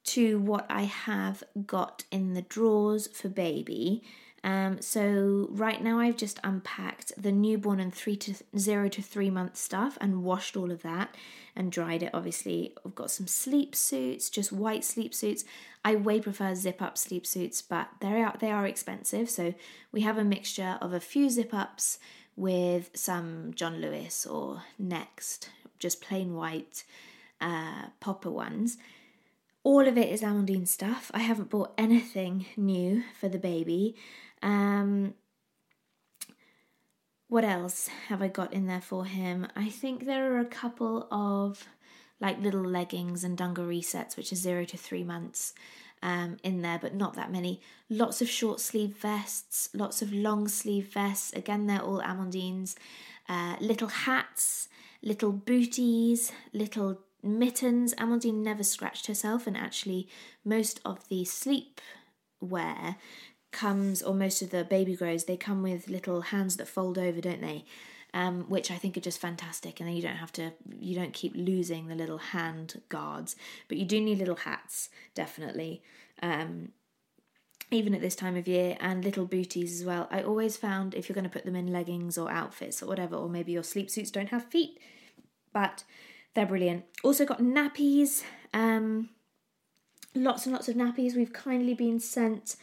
[0.05, 4.03] to what I have got in the drawers for baby.
[4.45, 9.31] Um, so right now I've just unpacked the newborn and three to zero to three
[9.31, 11.15] month stuff and washed all of that
[11.57, 12.11] and dried it.
[12.13, 15.45] Obviously, I've got some sleep suits, just white sleep suits.
[15.83, 19.31] I way prefer zip up sleep suits, but they are they are expensive.
[19.31, 19.55] So
[19.93, 21.99] we have a mixture of a few zip ups
[22.37, 26.85] with some John Lewis or Next, just plain white
[27.41, 28.77] uh, popper ones
[29.65, 31.11] all of it is Amandine stuff.
[31.15, 33.97] I haven't bought anything new for the baby.
[34.43, 35.15] Um,
[37.29, 39.49] what else have I got in there for him?
[39.57, 41.67] I think there are a couple of
[42.21, 45.55] like little leggings and dungaree sets, which are zero to three months
[46.03, 47.61] um, in there, but not that many.
[47.89, 51.33] Lots of short sleeve vests, lots of long sleeve vests.
[51.33, 52.77] Again, they're all Amandines.
[53.29, 54.69] Uh, little hats,
[55.03, 57.95] little booties, little mittens.
[57.95, 60.09] Amandine never scratched herself, and actually,
[60.45, 61.81] most of the sleep
[62.41, 62.97] wear
[63.51, 67.21] comes, or most of the baby grows, they come with little hands that fold over,
[67.21, 67.65] don't they?
[68.13, 71.13] Um, which I think are just fantastic, and then you don't have to, you don't
[71.13, 73.35] keep losing the little hand guards,
[73.67, 75.83] but you do need little hats, definitely.
[76.23, 76.69] Um,
[77.71, 80.07] even at this time of year, and little booties as well.
[80.11, 83.17] I always found if you're going to put them in leggings or outfits or whatever,
[83.17, 84.79] or maybe your sleep suits don't have feet,
[85.53, 85.83] but
[86.35, 86.85] they're brilliant.
[87.03, 89.11] Also got nappies, um,
[90.15, 91.17] lots and lots of nappies.
[91.17, 92.57] We've kindly been sent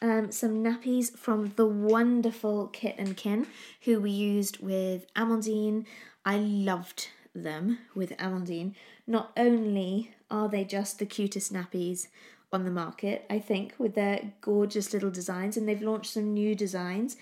[0.00, 3.46] um, some nappies from the wonderful Kit and Kin,
[3.82, 5.86] who we used with Amandine.
[6.24, 8.74] I loved them with Amandine.
[9.06, 12.08] Not only are they just the cutest nappies
[12.52, 16.54] on the market, I think, with their gorgeous little designs, and they've launched some new
[16.54, 17.16] designs.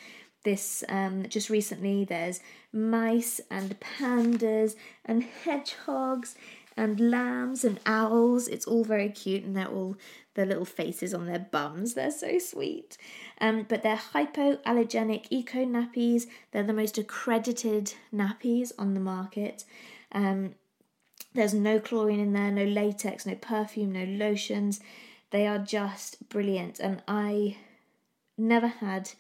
[0.47, 2.39] This um, just recently, there's
[2.73, 6.37] mice and pandas and hedgehogs
[6.77, 8.47] and lambs and owls.
[8.47, 9.97] It's all very cute, and they're all
[10.35, 11.95] the little faces on their bums.
[11.95, 12.97] They're so sweet.
[13.41, 16.27] Um, but they're hypoallergenic eco nappies.
[16.53, 19.65] They're the most accredited nappies on the market.
[20.13, 20.55] Um,
[21.35, 24.79] there's no chlorine in there, no latex, no perfume, no lotions.
[25.31, 26.79] They are just brilliant.
[26.79, 27.57] And I
[28.39, 29.11] never had,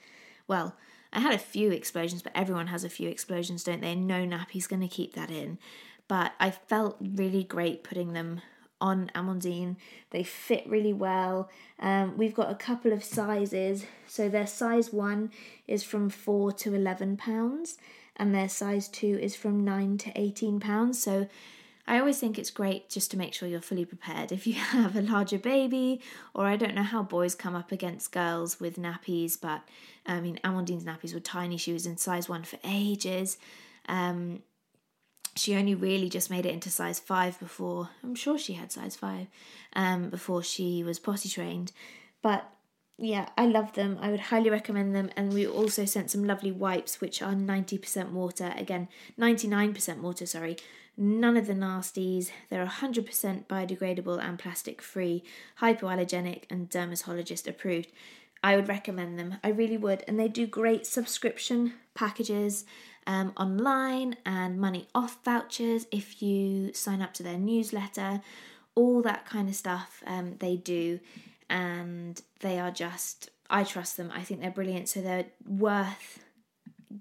[0.46, 0.76] well,
[1.16, 3.94] I had a few explosions, but everyone has a few explosions, don't they?
[3.94, 5.58] No nappy's going to keep that in.
[6.06, 8.42] But I felt really great putting them
[8.80, 9.76] on Amandine.
[10.10, 11.50] They fit really well.
[11.80, 13.86] Um, we've got a couple of sizes.
[14.06, 15.30] So their size one
[15.66, 17.78] is from four to eleven pounds,
[18.16, 21.02] and their size two is from nine to eighteen pounds.
[21.02, 21.28] So
[21.88, 24.32] I always think it's great just to make sure you're fully prepared.
[24.32, 26.00] If you have a larger baby,
[26.34, 29.62] or I don't know how boys come up against girls with nappies, but
[30.04, 31.56] I mean, Amandine's nappies were tiny.
[31.56, 33.38] She was in size one for ages.
[33.88, 34.42] Um,
[35.36, 38.96] she only really just made it into size five before, I'm sure she had size
[38.96, 39.26] five,
[39.74, 41.72] um, before she was potty trained.
[42.22, 42.50] But
[42.98, 43.98] yeah, I love them.
[44.00, 45.10] I would highly recommend them.
[45.16, 48.54] And we also sent some lovely wipes, which are 90% water.
[48.56, 50.56] Again, 99% water, sorry.
[50.96, 52.30] None of the nasties.
[52.48, 55.22] They're 100% biodegradable and plastic free,
[55.60, 57.92] hypoallergenic, and dermatologist approved.
[58.42, 59.36] I would recommend them.
[59.44, 60.02] I really would.
[60.08, 62.64] And they do great subscription packages
[63.06, 68.22] um, online and money off vouchers if you sign up to their newsletter.
[68.74, 71.00] All that kind of stuff um, they do
[71.48, 74.10] and they are just I trust them.
[74.14, 76.24] I think they're brilliant, so they're worth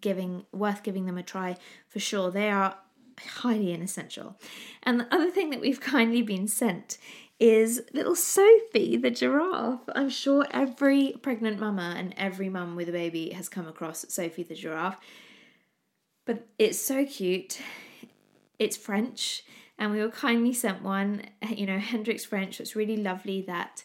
[0.01, 2.31] giving worth giving them a try for sure.
[2.31, 2.75] They are
[3.19, 4.37] highly inessential.
[4.83, 6.97] And the other thing that we've kindly been sent
[7.39, 9.81] is little Sophie the giraffe.
[9.93, 14.43] I'm sure every pregnant mama and every mum with a baby has come across Sophie
[14.43, 14.97] the giraffe.
[16.25, 17.59] But it's so cute.
[18.57, 19.43] It's French,
[19.77, 21.23] and we were kindly sent one.
[21.47, 22.59] You know, Hendrik's French.
[22.59, 23.83] It's really lovely that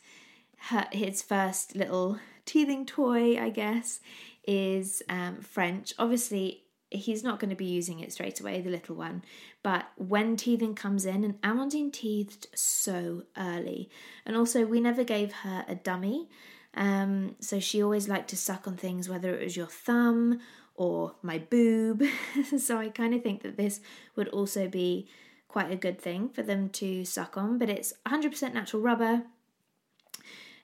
[0.68, 4.00] her, his first little teething toy, I guess,
[4.46, 5.94] is um, French.
[5.98, 9.22] Obviously, he's not going to be using it straight away, the little one.
[9.62, 13.90] But when teething comes in, and Amandine teethed so early,
[14.26, 16.28] and also we never gave her a dummy.
[16.74, 20.40] Um, so she always liked to suck on things, whether it was your thumb
[20.74, 22.02] or my boob.
[22.58, 23.80] so I kind of think that this
[24.16, 25.08] would also be
[25.48, 27.58] quite a good thing for them to suck on.
[27.58, 29.24] But it's 100% natural rubber,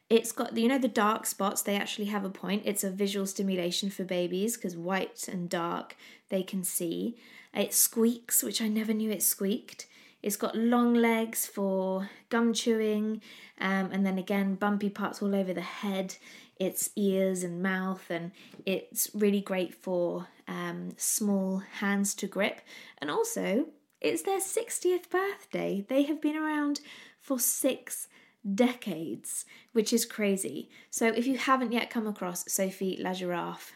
[0.09, 2.63] it's got, you know, the dark spots, they actually have a point.
[2.65, 5.97] It's a visual stimulation for babies because white and dark
[6.29, 7.17] they can see.
[7.53, 9.87] It squeaks, which I never knew it squeaked.
[10.23, 13.21] It's got long legs for gum chewing,
[13.61, 16.17] um, and then again, bumpy parts all over the head,
[16.59, 18.33] its ears and mouth, and
[18.65, 22.61] it's really great for um, small hands to grip.
[22.99, 23.67] And also,
[24.01, 25.85] it's their 60th birthday.
[25.89, 26.81] They have been around
[27.21, 28.09] for six
[28.55, 30.71] decades, which is crazy.
[30.91, 33.73] So if you haven't yet come across Sophie La Giraffe,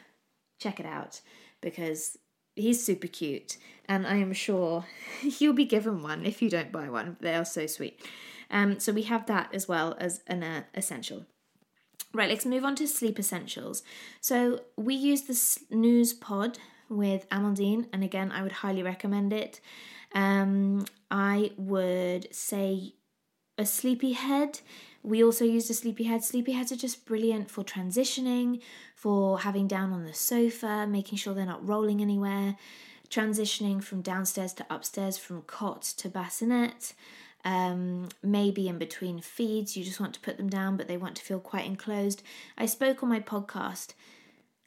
[0.58, 1.20] check it out
[1.60, 2.18] because
[2.56, 3.56] he's super cute
[3.86, 4.86] and I am sure
[5.22, 7.16] you'll be given one if you don't buy one.
[7.20, 8.00] They are so sweet.
[8.50, 11.26] Um, so we have that as well as an uh, essential.
[12.12, 13.84] Right, let's move on to sleep essentials.
[14.20, 16.56] So we use the SnuzPod
[16.88, 19.60] with Amandine, and again, I would highly recommend it.
[20.12, 22.94] Um, I would say
[23.60, 24.60] a sleepy head.
[25.02, 26.24] We also used a sleepy head.
[26.24, 28.60] Sleepy heads are just brilliant for transitioning,
[28.94, 32.56] for having down on the sofa, making sure they're not rolling anywhere,
[33.10, 36.94] transitioning from downstairs to upstairs, from cot to bassinet.
[37.44, 41.16] Um, maybe in between feeds, you just want to put them down, but they want
[41.16, 42.22] to feel quite enclosed.
[42.58, 43.94] I spoke on my podcast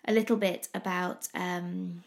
[0.05, 2.03] a little bit about um,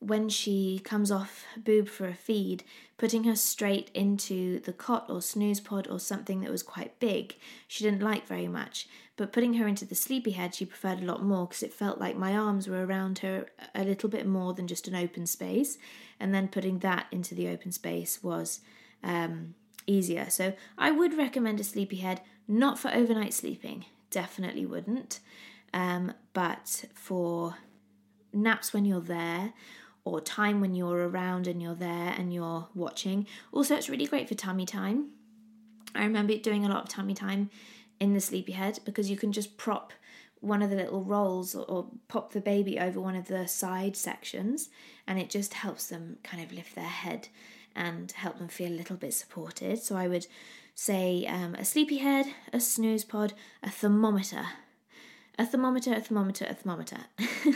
[0.00, 2.64] when she comes off boob for a feed,
[2.96, 7.36] putting her straight into the cot or SnuzPod or something that was quite big,
[7.68, 8.88] she didn't like very much.
[9.16, 12.00] But putting her into the sleepy head, she preferred a lot more because it felt
[12.00, 15.76] like my arms were around her a little bit more than just an open space.
[16.18, 18.60] And then putting that into the open space was
[19.04, 19.54] um,
[19.86, 20.30] easier.
[20.30, 25.20] So I would recommend a sleepy head, not for overnight sleeping, definitely wouldn't.
[25.74, 27.56] Um, but for
[28.32, 29.52] naps when you're there
[30.04, 33.26] or time when you're around and you're there and you're watching.
[33.52, 35.10] Also, it's really great for tummy time.
[35.94, 37.50] I remember doing a lot of tummy time
[37.98, 39.92] in the sleepy head because you can just prop
[40.40, 44.70] one of the little rolls or, pop the baby over one of the side sections
[45.06, 47.28] and it just helps them kind of lift their head
[47.76, 49.78] and help them feel a little bit supported.
[49.78, 50.26] So I would
[50.74, 53.32] say um, a sleepy head, a SnuzPod,
[53.62, 54.46] a thermometer.
[55.40, 56.98] A thermometer, a thermometer, a thermometer.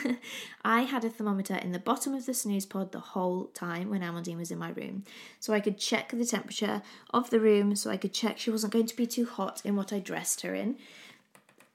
[0.64, 4.38] I had a thermometer in the bottom of the SnuzPod the whole time when Amandine
[4.38, 5.04] was in my room.
[5.38, 6.80] So I could check the temperature
[7.10, 9.76] of the room, so I could check she wasn't going to be too hot in
[9.76, 10.78] what I dressed her in.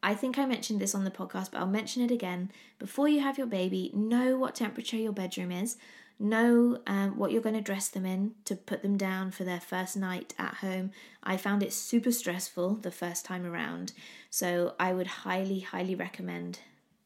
[0.01, 2.51] I think I mentioned this on the podcast, but I'll mention it again.
[2.79, 5.77] Before you have your baby, know what temperature your bedroom is.
[6.21, 9.61] Know um, what you're going to dress them in to put them down for their
[9.61, 10.91] first night at home.
[11.23, 13.93] I found it super stressful the first time around,
[14.29, 16.59] so I would highly, highly recommend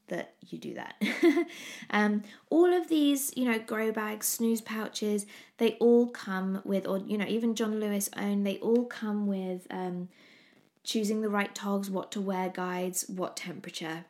[0.07, 1.01] that you do that.
[1.89, 5.26] um, all of these, you know, grow bags, SnuzPouches,
[5.57, 9.68] they all come with, or you know, even John Lewis own, they all come with
[9.70, 10.09] um,
[10.84, 14.05] choosing the right togs, what to wear guides, what temperature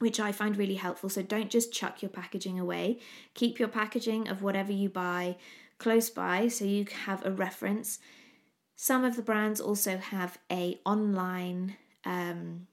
[0.00, 1.08] which I find really helpful.
[1.08, 2.98] So don't just chuck your packaging away.
[3.34, 5.36] Keep your packaging of whatever you buy
[5.78, 8.00] close by so you have a reference.
[8.76, 12.66] Some of the brands also have a online um,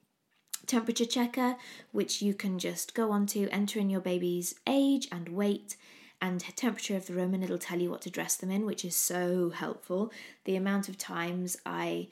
[0.65, 1.57] temperature checker,
[1.91, 5.75] which you can just go onto, enter in your baby's age and weight
[6.21, 8.86] and temperature of the room, and it'll tell you what to dress them in, which
[8.86, 10.11] is so helpful.
[10.45, 12.07] The amount of times I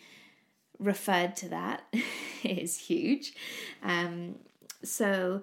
[0.77, 1.83] referred to that
[2.43, 3.33] is huge.
[3.81, 4.35] Um,
[4.85, 5.41] so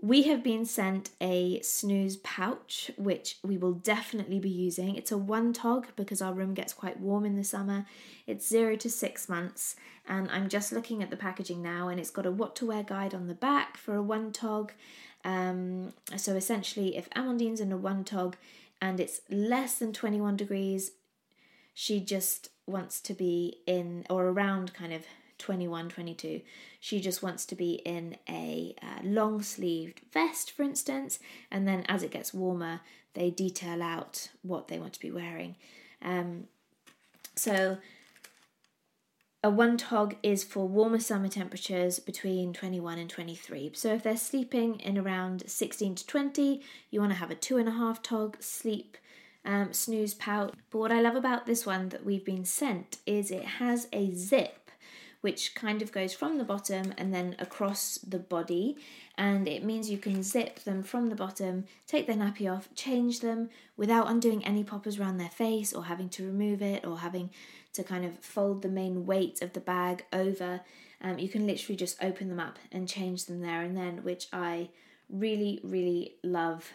[0.00, 4.94] we have been sent a SnuzPouch, which we will definitely be using.
[4.94, 7.86] It's a one tog because our room gets quite warm in the summer.
[8.26, 9.74] It's zero to six months,
[10.06, 12.82] and I'm just looking at the packaging now, and it's got a what to wear
[12.82, 14.72] guide on the back for a one tog.
[15.24, 18.36] Um, so essentially, if Amandine's in a one tog
[18.80, 20.92] and it's less than 21 degrees,
[21.74, 25.06] she just wants to be in or around kind of
[25.38, 26.40] 21, 22.
[26.80, 31.18] She just wants to be in a uh, long sleeved vest, for instance,
[31.50, 32.80] and then as it gets warmer,
[33.14, 35.56] they detail out what they want to be wearing.
[36.02, 36.44] Um,
[37.34, 37.78] so,
[39.42, 43.72] a one tog is for warmer summer temperatures between 21 and 23.
[43.74, 47.56] So, if they're sleeping in around 16 to 20, you want to have a two
[47.56, 48.96] and a half tog sleep
[49.46, 50.52] um, SnuzPouch.
[50.70, 54.12] But what I love about this one that we've been sent is it has a
[54.12, 54.65] zip
[55.20, 58.76] which kind of goes from the bottom and then across the body.
[59.18, 63.20] And it means you can zip them from the bottom, take their nappy off, change
[63.20, 67.30] them without undoing any poppers around their face or having to remove it or having
[67.72, 70.60] to kind of fold the main weight of the bag over.
[71.00, 74.28] Um, you can literally just open them up and change them there and then, which
[74.32, 74.70] I
[75.08, 76.70] really, really love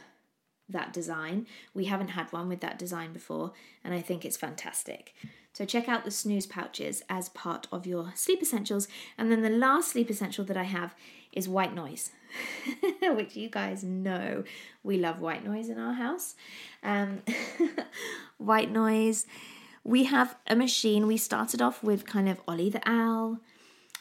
[0.70, 1.48] that design.
[1.74, 3.54] We haven't had one with that design before,
[3.84, 5.14] and I think it's fantastic.
[5.54, 8.88] So check out the SnuzPouches as part of your sleep essentials.
[9.18, 10.96] And then the last sleep essential that I have
[11.34, 12.12] is white noise,
[13.02, 14.44] which you guys know
[14.84, 16.36] we love white noise in our house.
[16.84, 17.24] Um,
[18.38, 19.26] white noise.
[19.84, 21.08] We have a machine.
[21.08, 23.40] We started off with kind of Ollie the Owl,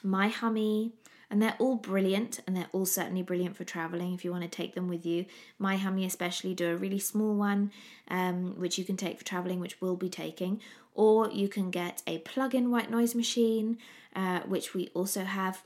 [0.02, 0.92] My Hummy,
[1.30, 4.48] and they're all brilliant and they're all certainly brilliant for traveling if you want to
[4.48, 5.26] take them with you.
[5.58, 7.70] My hummy especially do a really small one
[8.08, 10.60] um, which you can take for traveling which we'll be taking.
[10.94, 13.78] Or you can get a plug-in white noise machine
[14.16, 15.62] uh, which we also have.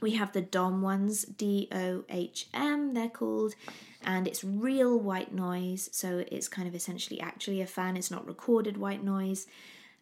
[0.00, 3.54] We have the Dohm ones d-o-h-m they're called
[4.02, 8.26] and it's real white noise so it's kind of essentially actually a fan it's not
[8.26, 9.46] recorded white noise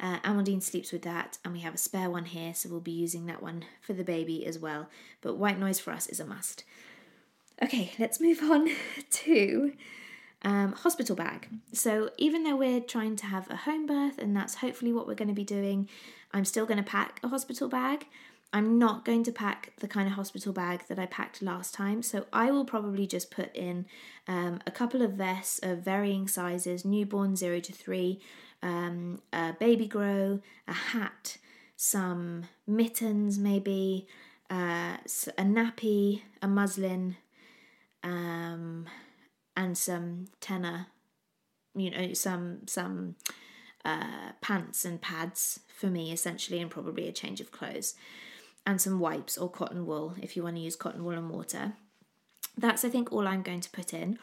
[0.02, 2.90] uh, Amandine sleeps with that, and we have a spare one here, so we'll be
[2.90, 4.88] using that one for the baby as well.
[5.20, 6.64] But white noise for us is a must.
[7.62, 8.68] Okay, let's move on
[9.10, 9.72] to
[10.42, 11.48] um, hospital bag.
[11.72, 15.14] So, even though we're trying to have a home birth, and that's hopefully what we're
[15.14, 15.88] going to be doing,
[16.34, 18.06] I'm still going to pack a hospital bag.
[18.52, 22.02] I'm not going to pack the kind of hospital bag that I packed last time,
[22.02, 23.86] so I will probably just put in
[24.26, 28.20] um, a couple of vests of varying sizes, newborn 0 to 3,
[28.62, 31.36] um, a baby grow, a hat,
[31.76, 34.06] some mittens, maybe
[34.50, 34.96] uh,
[35.38, 37.16] a nappy, a muslin,
[38.02, 38.86] um,
[39.56, 40.86] and some Tena,
[41.74, 43.16] you know, some some
[43.84, 47.94] uh, pants and pads for me essentially, and probably a change of clothes,
[48.64, 51.72] and some wipes or cotton wool if you want to use cotton wool and water.
[52.56, 54.18] That's I think all I'm going to put in.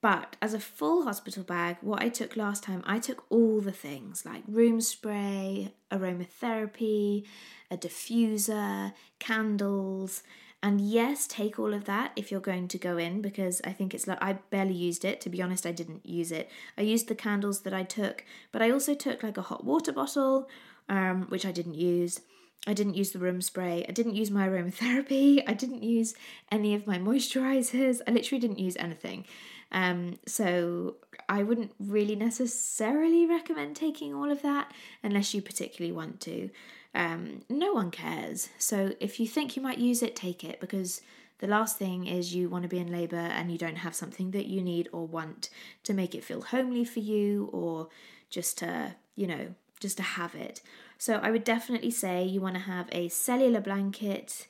[0.00, 3.72] But as a full hospital bag, what I took last time, I took all the
[3.72, 7.24] things like room spray, aromatherapy,
[7.70, 10.22] a diffuser, candles,
[10.62, 13.94] and yes, take all of that if you're going to go in because I think
[13.94, 15.20] it's like I barely used it.
[15.22, 16.50] To be honest, I didn't use it.
[16.76, 19.92] I used the candles that I took, but I also took like a hot water
[19.92, 20.48] bottle,
[20.88, 22.20] um, which I didn't use.
[22.66, 23.86] I didn't use the room spray.
[23.88, 25.44] I didn't use my aromatherapy.
[25.46, 26.14] I didn't use
[26.50, 28.00] any of my moisturizers.
[28.08, 29.26] I literally didn't use anything.
[29.70, 30.96] Um, so
[31.28, 36.50] I wouldn't really necessarily recommend taking all of that unless you particularly want to.
[36.94, 38.48] Um, no one cares.
[38.58, 41.02] So if you think you might use it, take it because
[41.38, 44.32] the last thing is you want to be in labour and you don't have something
[44.32, 45.50] that you need or want
[45.84, 47.88] to make it feel homely for you or
[48.30, 50.60] just to, you know, just to have it.
[50.96, 54.48] So I would definitely say you want to have a cellular blanket,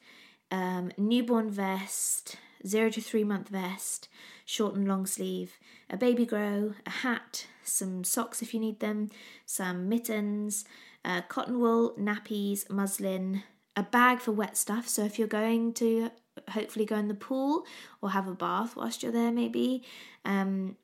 [0.51, 2.37] um, newborn vest,
[2.67, 4.09] zero to three month vest,
[4.45, 5.59] short and long sleeve,
[5.91, 9.11] a baby grow, a hat, some socks if you need them,
[9.47, 10.65] some mittens,
[11.05, 13.43] uh, cotton wool, nappies, muslin,
[13.77, 14.89] a bag for wet stuff.
[14.89, 16.11] So if you're going to
[16.51, 17.65] hopefully go in the pool
[18.01, 19.85] or have a bath whilst you're there, maybe.
[20.25, 20.77] Um,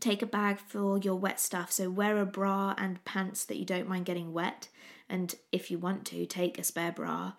[0.00, 1.72] take a bag for your wet stuff.
[1.72, 4.68] So wear a bra and pants that you don't mind getting wet.
[5.08, 7.32] And if you want to, take a spare bra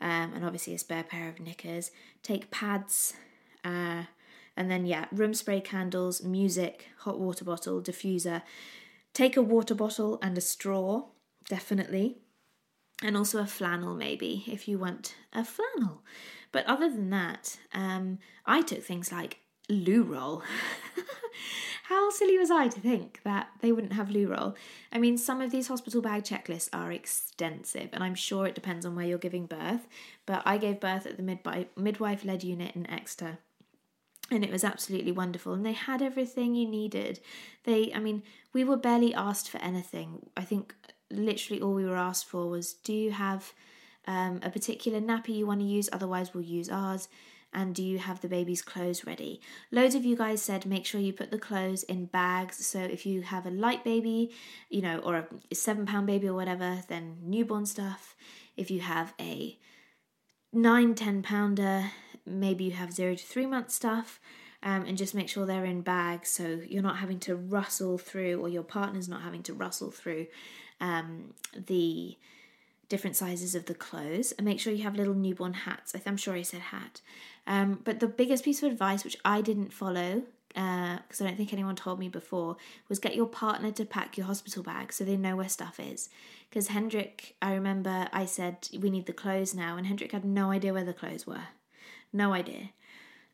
[0.00, 1.90] um, and obviously a spare pair of knickers.
[2.22, 3.14] Take pads.
[3.64, 4.04] Uh,
[4.56, 8.42] and then, yeah, room spray candles, music, hot water bottle, diffuser.
[9.12, 11.04] Take a water bottle and a straw,
[11.48, 12.18] definitely.
[13.02, 16.02] And also a flannel, maybe, if you want a flannel.
[16.52, 19.38] But other than that, um, I took things like
[19.68, 20.42] loo roll.
[21.88, 24.54] How silly was I to think that they wouldn't have loo roll?
[24.92, 28.86] I mean, some of these hospital bag checklists are extensive, and I'm sure it depends
[28.86, 29.86] on where you're giving birth.
[30.26, 33.38] But I gave birth at the midwife led unit in Exeter
[34.30, 37.20] and it was absolutely wonderful and they had everything you needed
[37.64, 38.22] they i mean
[38.54, 40.74] we were barely asked for anything i think
[41.10, 43.52] literally all we were asked for was do you have
[44.06, 47.08] um, a particular nappy you want to use, otherwise, we'll use ours.
[47.54, 49.40] And do you have the baby's clothes ready?
[49.70, 52.66] Loads of you guys said make sure you put the clothes in bags.
[52.66, 54.32] So if you have a light baby,
[54.68, 58.16] you know, or a seven pound baby or whatever, then newborn stuff.
[58.56, 59.56] If you have a
[60.52, 61.92] nine, ten pounder,
[62.26, 64.20] maybe you have zero to three month stuff.
[64.62, 68.40] Um, and just make sure they're in bags so you're not having to rustle through,
[68.40, 70.26] or your partner's not having to rustle through
[70.80, 72.16] um, the
[72.88, 75.94] different sizes of the clothes and make sure you have little newborn hats.
[76.06, 77.00] I'm sure I said hat.
[77.46, 81.36] Um, but the biggest piece of advice, which I didn't follow, because uh, I don't
[81.36, 82.56] think anyone told me before,
[82.88, 86.08] was get your partner to pack your hospital bag so they know where stuff is.
[86.48, 90.50] Because Hendrik, I remember I said, we need the clothes now, and Hendrik had no
[90.50, 91.48] idea where the clothes were.
[92.12, 92.70] No idea.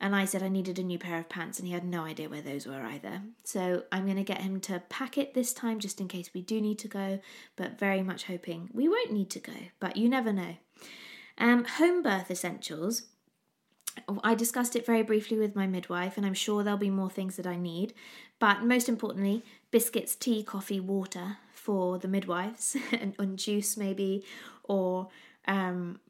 [0.01, 2.31] And I said I needed a new pair of pants, and he had no idea
[2.31, 3.21] where those were either.
[3.45, 6.41] So I'm going to get him to pack it this time just in case we
[6.41, 7.21] do need to go,
[7.55, 10.57] but very much hoping we won't need to go, but you never know.
[11.37, 13.03] Um, home birth essentials.
[14.25, 17.37] I discussed it very briefly with my midwife, and I'm sure there'll be more things
[17.37, 17.95] that I need.
[18.39, 24.25] But most importantly, biscuits, tea, coffee, water for the midwives, and, and juice maybe,
[24.65, 25.09] or
[25.47, 26.01] um,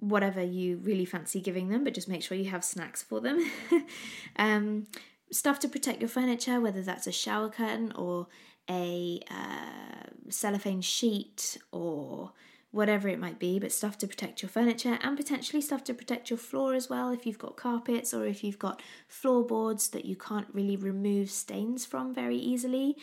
[0.00, 3.50] whatever you really fancy giving them, but just make sure you have snacks for them.
[4.36, 4.86] um,
[5.30, 8.26] stuff to protect your furniture, whether that's a shower curtain or
[8.70, 12.32] a uh, cellophane sheet or
[12.70, 16.28] whatever it might be, but stuff to protect your furniture and potentially stuff to protect
[16.28, 20.14] your floor as well if you've got carpets or if you've got floorboards that you
[20.14, 22.96] can't really remove stains from very easily.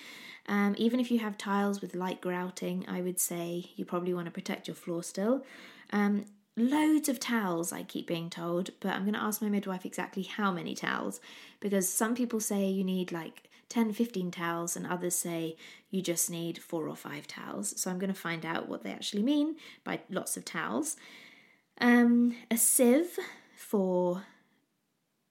[0.47, 4.25] Um, even if you have tiles with light grouting, I would say you probably want
[4.25, 5.43] to protect your floor still.
[5.91, 9.85] Um, loads of towels, I keep being told, but I'm going to ask my midwife
[9.85, 11.19] exactly how many towels
[11.59, 15.55] because some people say you need like 10, 15 towels, and others say
[15.89, 17.79] you just need four or five towels.
[17.79, 20.97] So I'm going to find out what they actually mean by lots of towels.
[21.81, 23.17] Um, a sieve
[23.55, 24.23] for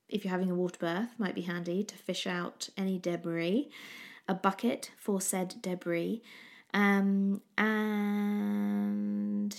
[0.08, 3.70] if you're having a water birth might be handy to fish out any debris.
[4.28, 6.22] A bucket for said debris.
[6.72, 9.54] Um, and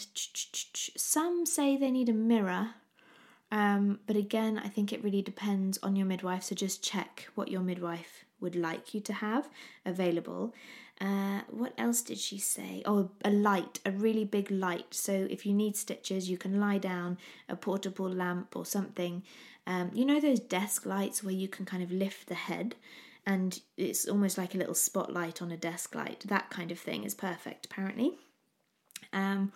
[0.97, 2.71] some say they need a mirror.
[3.51, 6.43] Um, but again, I think it really depends on your midwife.
[6.43, 9.49] So just check what your midwife would like you to have
[9.85, 10.53] available.
[11.01, 12.81] Uh, what else did she say?
[12.85, 14.93] Oh, a light, a really big light.
[14.93, 17.17] So if you need stitches, you can lie down,
[17.49, 19.23] a portable lamp or something.
[19.67, 22.75] Um, you know those desk lights where you can kind of lift the head
[23.25, 26.23] and it's almost like a little spotlight on a desk light.
[26.27, 28.11] That kind of thing is perfect, apparently.
[29.11, 29.51] Um,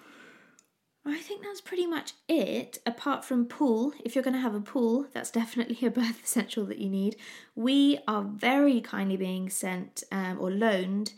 [1.06, 3.94] I think that's pretty much it, apart from pool.
[4.04, 7.16] If you're going to have a pool, that's definitely a birth essential that you need.
[7.56, 11.14] We are very kindly being sent um, or loaned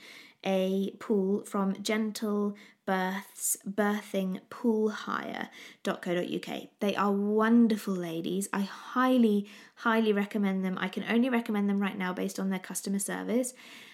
[0.45, 2.55] a pool from Gentle
[2.85, 6.61] Births Birthing Pool Hire.co.uk.
[6.79, 8.49] They are wonderful ladies.
[8.51, 10.77] I highly, highly recommend them.
[10.79, 13.53] I can only recommend them right now based on their customer service.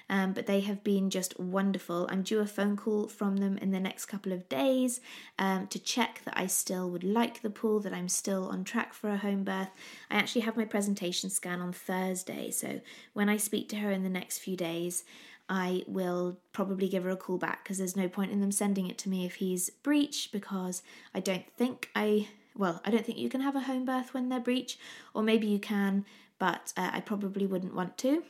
[0.10, 2.08] Um, but they have been just wonderful.
[2.10, 5.02] I'm due a phone call from them in the next couple of days
[5.38, 8.94] um, to check that I still would like the pool, that I'm still on track
[8.94, 9.70] for a home birth.
[10.10, 12.80] I actually have my presentation scan on Thursday, so
[13.14, 15.04] when I speak to her in the next few days,
[15.50, 18.88] I will probably give her a call back because there's no point in them sending
[18.88, 20.84] it to me if he's breech because
[21.14, 22.28] I don't think I
[22.58, 24.80] well, I don't think you can have a home birth when they're breech,
[25.14, 26.06] or maybe you can,
[26.40, 28.24] but uh, I probably wouldn't want to.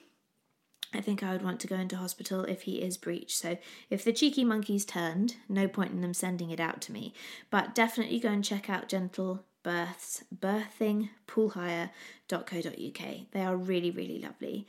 [0.93, 3.35] I think I would want to go into hospital if he is breech.
[3.35, 3.57] So
[3.89, 7.13] if the cheeky monkey's turned, no point in them sending it out to me.
[7.49, 13.15] But definitely go and check out Gentle Births, birthingpoolhire.co.uk.
[13.31, 14.65] They are really, really lovely.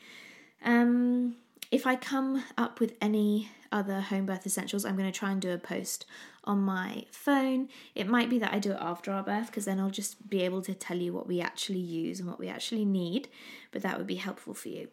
[0.65, 1.37] Um,
[1.71, 5.41] if I come up with any other home birth essentials, I'm going to try and
[5.41, 6.07] do a post
[6.45, 7.69] on my phone.
[7.95, 10.43] It might be that I do it after our birth because then I'll just be
[10.43, 13.29] able to tell you what we actually use and what we actually need,
[13.71, 14.89] but that would be helpful for you.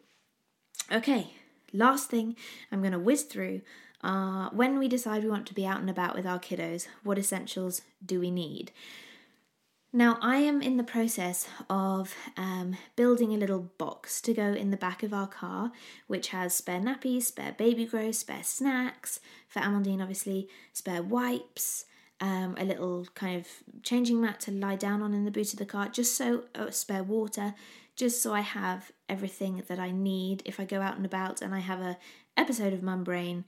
[0.92, 1.34] Okay,
[1.72, 2.36] last thing
[2.70, 3.62] I'm going to whiz through
[4.02, 7.18] uh, when we decide we want to be out and about with our kiddos, what
[7.18, 8.70] essentials do we need?
[9.92, 14.70] Now, I am in the process of um, building a little box to go in
[14.70, 15.72] the back of our car,
[16.06, 21.86] which has spare nappies, spare baby grow, spare snacks, for Amandine, obviously, spare wipes,
[22.20, 23.48] um, a little kind of
[23.82, 26.70] changing mat to lie down on in the boot of the car, just so, uh,
[26.70, 27.54] spare water,
[27.96, 30.42] just so I have everything that I need.
[30.44, 31.98] If I go out and about and I have a
[32.36, 33.44] episode of Mum Brain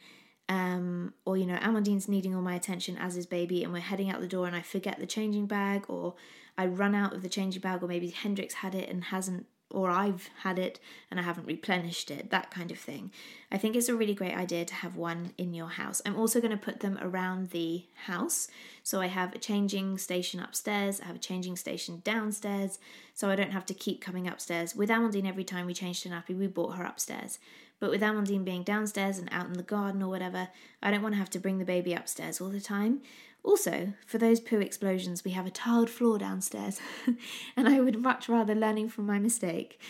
[0.48, 4.10] um, or you know, Amandine's needing all my attention as his baby, and we're heading
[4.10, 6.14] out the door, and I forget the changing bag, or
[6.56, 9.90] I run out of the changing bag, or maybe Hendrik's had it and hasn't, or
[9.90, 13.10] I've had it and I haven't replenished it, that kind of thing.
[13.52, 16.00] I think it's a really great idea to have one in your house.
[16.06, 18.48] I'm also going to put them around the house.
[18.82, 22.78] So I have a changing station upstairs, I have a changing station downstairs,
[23.14, 24.74] so I don't have to keep coming upstairs.
[24.74, 27.38] With Amandine, every time we changed a nappy, we brought her upstairs.
[27.80, 30.48] But with Amandine being downstairs and out in the garden or whatever,
[30.82, 33.02] I don't want to have to bring the baby upstairs all the time.
[33.44, 36.80] Also, for those poo explosions, we have a tiled floor downstairs,
[37.56, 39.80] and I would much rather, learning from my mistake,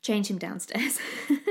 [0.00, 0.98] change him downstairs.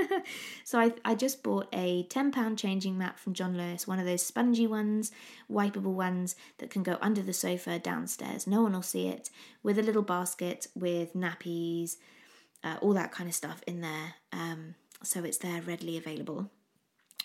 [0.64, 4.26] so I, I just bought a £10 changing mat from John Lewis, one of those
[4.26, 5.12] spongy ones,
[5.52, 8.48] wipeable ones that can go under the sofa downstairs.
[8.48, 9.30] No one will see it,
[9.64, 11.98] with a little basket with nappies,
[12.64, 14.16] uh, all that kind of stuff in there.
[14.32, 16.50] Um, so it's there readily available.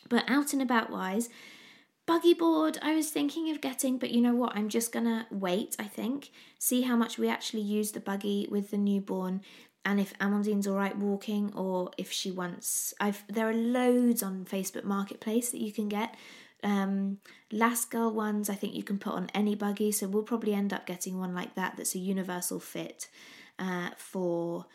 [0.09, 1.29] But out and about wise,
[2.07, 4.57] buggy board I was thinking of getting, but you know what?
[4.57, 8.71] I'm just gonna wait, I think, see how much we actually use the buggy with
[8.71, 9.43] the newborn
[9.85, 14.45] and if Amandine's all right walking or if she wants I've there are loads on
[14.45, 16.15] Facebook Marketplace that you can get.
[16.65, 17.19] Um,
[17.53, 20.87] Lascal ones I think you can put on any buggy, so we'll probably end up
[20.87, 23.09] getting one like that that's a universal fit
[23.59, 24.67] uh, for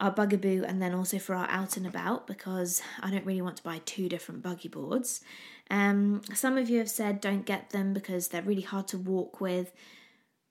[0.00, 3.58] our bugaboo and then also for our out and about because I don't really want
[3.58, 5.20] to buy two different buggy boards.
[5.70, 9.40] Um, some of you have said don't get them because they're really hard to walk
[9.40, 9.72] with.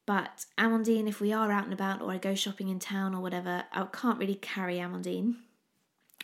[0.05, 3.21] But Amandine, if we are out and about or I go shopping in town or
[3.21, 5.35] whatever, I can't really carry Amandine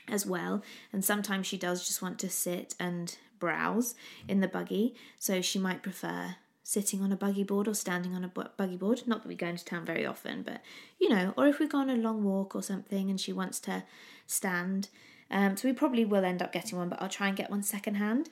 [0.07, 0.63] as well.
[0.93, 3.95] And sometimes she does just want to sit and browse
[4.27, 6.35] in the buggy, so she might prefer
[6.67, 9.03] sitting on a buggy board or standing on a buggy board.
[9.05, 10.61] Not that we go into town very often, but
[10.99, 13.59] you know, or if we go on a long walk or something and she wants
[13.61, 13.83] to
[14.25, 14.89] stand.
[15.29, 17.61] Um, so we probably will end up getting one, but I'll try and get one
[17.61, 18.31] secondhand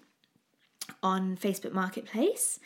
[1.04, 2.60] on Facebook Marketplace.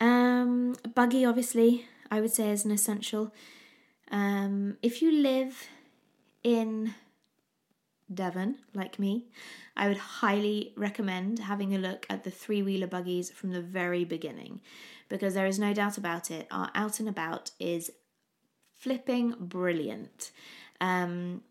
[0.00, 3.34] Um, buggy, obviously, I would say is an essential.
[4.10, 5.68] Um, if you live
[6.42, 6.94] in
[8.12, 9.26] Devon, like me,
[9.76, 14.04] I would highly recommend having a look at the three wheeler buggies from the very
[14.04, 14.60] beginning
[15.12, 16.46] because there is no doubt about it.
[16.50, 17.90] Our out and about is
[18.72, 20.30] flipping brilliant.
[20.80, 21.42] Um,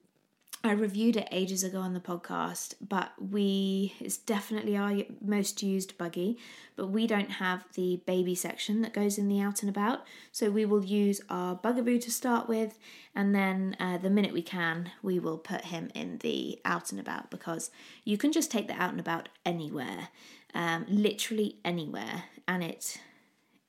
[0.63, 5.95] I reviewed it ages ago on the podcast, but we it's definitely our most used
[5.99, 6.39] buggy,
[6.75, 10.05] but we don't have the baby section that goes in the out and about.
[10.31, 12.79] So we will use our bugaboo to start with,
[13.15, 16.99] and then uh, the minute we can, we will put him in the out and
[16.99, 17.69] about because
[18.05, 20.09] you can just take the out and about anywhere,
[20.55, 22.99] um, literally anywhere, and it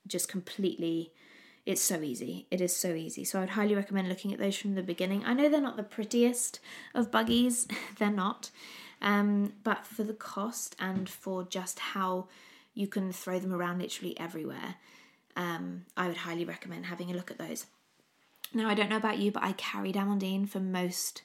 [0.07, 1.13] just completely
[1.65, 2.47] it's so easy.
[2.51, 3.25] It is so easy.
[3.25, 5.23] So I'd highly recommend looking at those from the beginning.
[5.25, 6.59] I know they're not the prettiest
[6.95, 8.51] of buggies, they're not.
[9.01, 12.29] Um, but for the cost and for just how
[12.75, 14.77] you can throw them around literally everywhere,
[15.37, 17.67] um, I would highly recommend having a look at those.
[18.55, 21.23] Now, I don't know about you, but I carried Amandine for most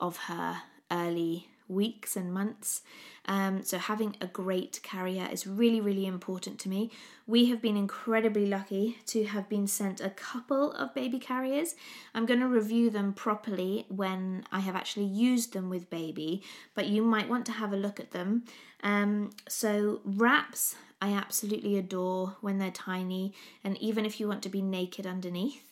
[0.00, 2.82] of her early weeks and months.
[3.26, 6.90] Um, so, having a great carrier is really, really important to me.
[7.26, 11.74] We have been incredibly lucky to have been sent a couple of baby carriers.
[12.14, 16.42] I'm going to review them properly when I have actually used them with baby,
[16.74, 18.44] but you might want to have a look at them.
[18.82, 24.48] Um, so, wraps I absolutely adore when they're tiny, and even if you want to
[24.48, 25.62] be naked underneath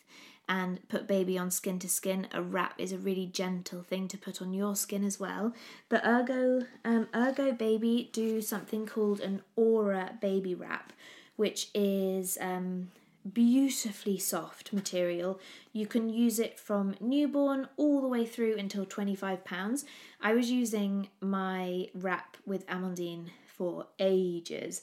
[0.47, 2.27] and put baby on skin to skin.
[2.33, 5.53] A wrap is a really gentle thing to put on your skin as well.
[5.89, 10.93] The Ergo um, Ergo Baby do something called an Aura Baby Wrap,
[11.35, 12.91] which is um,
[13.31, 15.39] beautifully soft material.
[15.73, 19.85] You can use it from newborn all the way through until 25 pounds.
[20.21, 24.81] I was using my wrap with Amandine for ages.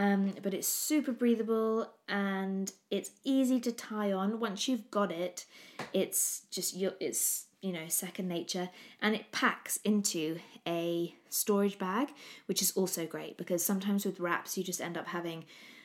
[0.00, 4.40] Um, but it's super breathable and it's easy to tie on.
[4.40, 5.44] Once you've got it,
[5.92, 8.70] it's just your it's you know second nature.
[9.02, 12.08] And it packs into a storage bag
[12.46, 15.44] which is also great because sometimes with wraps you just end up having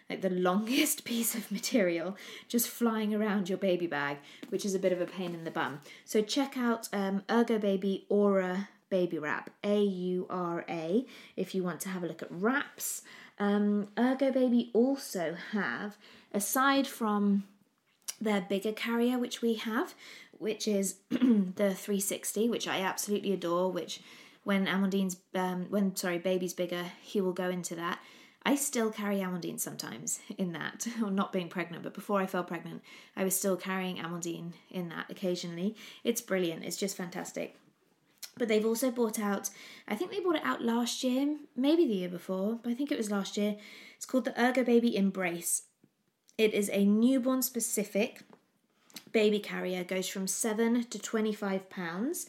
[0.10, 2.16] like the longest piece of material
[2.48, 5.52] just flying around your baby bag which is a bit of a pain in the
[5.52, 5.82] bum.
[6.06, 11.06] So check out um, ergo baby aura baby wrap a-u-r-a
[11.36, 13.02] if you want to have a look at wraps
[13.38, 15.98] um, Ergo Baby also have,
[16.34, 17.44] aside from
[18.22, 19.94] their bigger carrier, which we have,
[20.38, 23.72] which is the 360, which I absolutely adore.
[23.72, 24.02] Which,
[24.44, 28.00] when Amandine's, um, when sorry, baby's bigger, he will go into that.
[28.48, 32.44] I still carry Amandine sometimes in that, or not being pregnant, but before I fell
[32.44, 32.84] pregnant,
[33.18, 35.76] I was still carrying Amandine in that occasionally.
[36.04, 36.64] It's brilliant.
[36.64, 37.58] It's just fantastic.
[38.38, 39.50] But they've also bought out,
[39.88, 42.92] I think they bought it out last year, maybe the year before, but I think
[42.92, 43.56] it was last year.
[43.96, 45.64] It's called the Ergo Baby Embrace.
[46.38, 48.24] It is a newborn specific
[49.14, 52.28] baby carrier, goes from 7 to 25 pounds.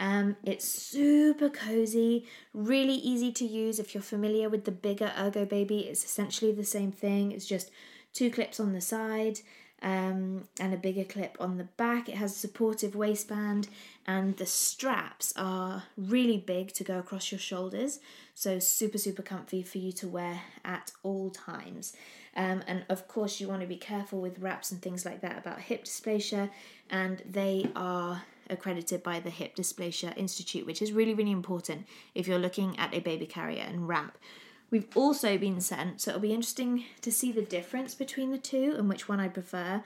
[0.00, 3.78] Um, it's super cozy, really easy to use.
[3.78, 7.30] If you're familiar with the bigger Ergo Baby, it's essentially the same thing.
[7.30, 7.70] It's just
[8.12, 9.40] two clips on the side
[9.82, 12.08] um, and a bigger clip on the back.
[12.08, 13.68] It has a supportive waistband,
[14.06, 18.00] and the straps are really big to go across your shoulders,
[18.34, 21.94] so super, super comfy for you to wear at all times.
[22.36, 25.38] Um, and of course, you want to be careful with wraps and things like that
[25.38, 26.50] about hip dysplasia,
[26.90, 32.26] and they are accredited by the Hip Dysplasia Institute, which is really, really important if
[32.28, 34.18] you're looking at a baby carrier and wrap.
[34.70, 38.74] We've also been sent, so it'll be interesting to see the difference between the two
[38.76, 39.82] and which one I prefer.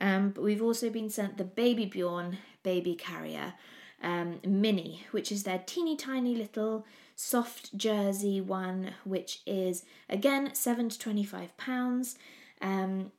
[0.00, 3.54] Um, but we've also been sent the Baby Bjorn Baby Carrier
[4.02, 10.88] um, Mini, which is their teeny tiny little soft jersey one, which is again seven
[10.88, 12.18] to twenty five pounds.
[12.60, 13.12] Um,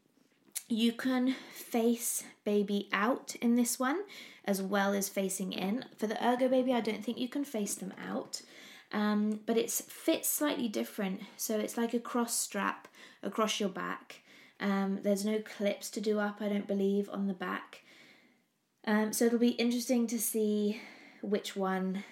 [0.68, 4.02] you can face baby out in this one
[4.46, 5.86] as well as facing in.
[5.98, 8.42] For the Ergo baby, I don't think you can face them out
[8.94, 11.22] um, but it fits slightly different.
[11.36, 12.88] So it's like a cross strap
[13.22, 14.22] across your back.
[14.60, 17.82] Um, there's no clips to do up, I don't believe, on the back.
[18.86, 20.80] Um, so it'll be interesting to see
[21.22, 22.04] which one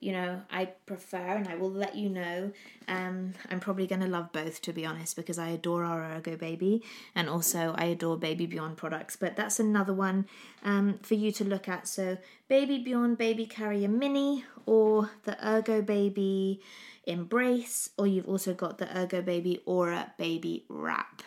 [0.00, 2.52] you know I prefer, and I will let you know.
[2.88, 6.36] Um, I'm probably going to love both, to be honest, because I adore our Ergo
[6.36, 6.82] Baby,
[7.14, 9.16] and also I adore Baby Bjorn products.
[9.16, 10.26] But that's another one
[10.64, 11.86] um, for you to look at.
[11.86, 16.60] So Baby Bjorn Baby Carrier Mini, or the Ergo Baby
[17.06, 21.22] Embrace, or you've also got the Ergo Baby Aura Baby Wrap.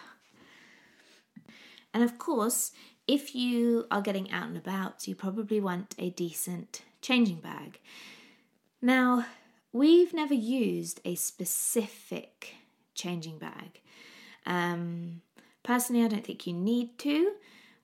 [1.94, 2.72] And of course,
[3.08, 7.80] if you are getting out and about, you probably want a decent changing bag.
[8.84, 9.28] Now,
[9.72, 12.56] we've never used a specific
[12.94, 13.80] changing bag.
[14.46, 15.22] Um,
[15.64, 17.32] personally, I don't think you need to.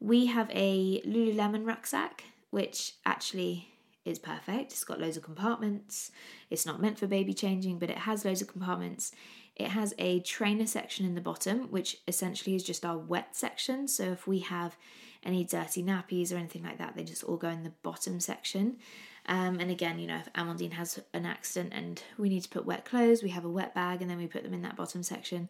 [0.02, 3.70] We have a Lululemon rucksack, which actually
[4.04, 4.74] is perfect.
[4.74, 6.12] It's got loads of compartments.
[6.50, 9.14] It's not meant for baby changing, but it has loads of compartments.
[9.56, 13.88] It has a trainer section in the bottom, which essentially is just our wet section.
[13.88, 14.76] So if we have
[15.24, 18.78] any dirty nappies or anything like that, they just all go in the bottom section.
[19.26, 22.65] Um, and again, you know, if Amandine has an accident and we need to put
[22.65, 25.03] wet clothes, we have a wet bag and then we put them in that bottom
[25.03, 25.49] section.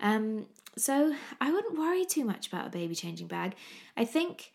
[0.00, 0.46] Um,
[0.76, 3.54] so I wouldn't worry too much about a baby changing bag.
[3.96, 4.52] I think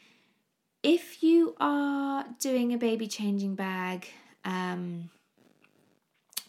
[0.84, 4.08] if you are doing a baby changing bag
[4.46, 5.10] um,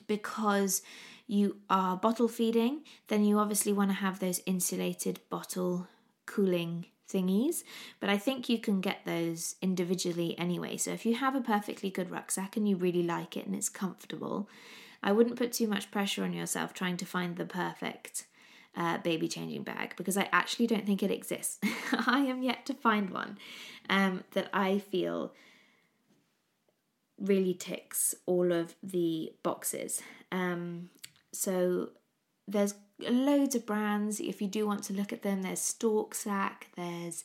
[0.07, 0.83] because
[1.27, 5.87] you are bottle feeding, then you obviously want to have those insulated bottle
[6.27, 7.63] cooling thingies,
[7.99, 10.77] but I think you can get those individually anyway.
[10.77, 13.69] So if you have a perfectly good rucksack and you really like it and it's
[13.69, 14.49] comfortable,
[15.03, 18.27] I wouldn't put too much pressure on yourself trying to find the perfect
[18.77, 21.59] uh, baby changing bag because I actually don't think it exists.
[22.07, 23.39] I am yet to find one
[23.89, 25.33] um, that I feel
[27.19, 30.03] really ticks all of the boxes.
[30.33, 30.91] Um,
[31.33, 31.91] so
[32.51, 32.75] there's
[33.09, 34.21] loads of brands.
[34.21, 37.25] If you do want to look at them, there's Storksak, there's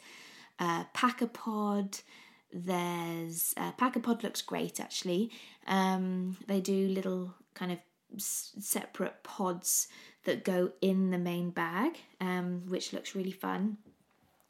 [0.59, 2.01] uh, Packapod,
[2.53, 5.32] there's uh, Packapod looks great actually.
[5.67, 7.80] Um, they do little kind of
[8.15, 9.88] s- separate pods
[10.23, 13.78] that go in the main bag, um, which looks really fun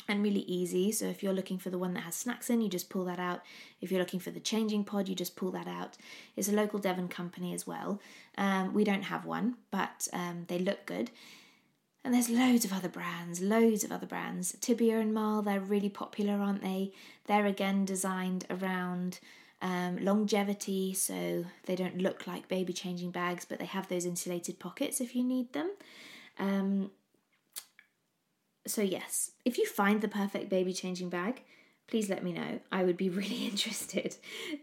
[0.07, 0.91] and really easy.
[0.91, 3.19] So if you're looking for the one that has snacks in, you just pull that
[3.19, 3.41] out.
[3.81, 5.97] If you're looking for the changing pod, you just pull that out.
[6.35, 7.99] It's a local Devon company as well.
[8.37, 11.11] Um, we don't have one, but um, they look good.
[12.03, 14.55] And there's loads of other brands, loads of other brands.
[14.61, 16.91] Tiba and Marl, they're really popular, aren't they?
[17.25, 19.19] They're again designed around
[19.59, 24.59] um, longevity, so they don't look like baby changing bags, but they have those insulated
[24.59, 25.71] pockets if you need them.
[28.67, 31.43] So, yes, if you find the perfect baby changing bag,
[31.87, 32.59] please let me know.
[32.71, 34.15] I would be really interested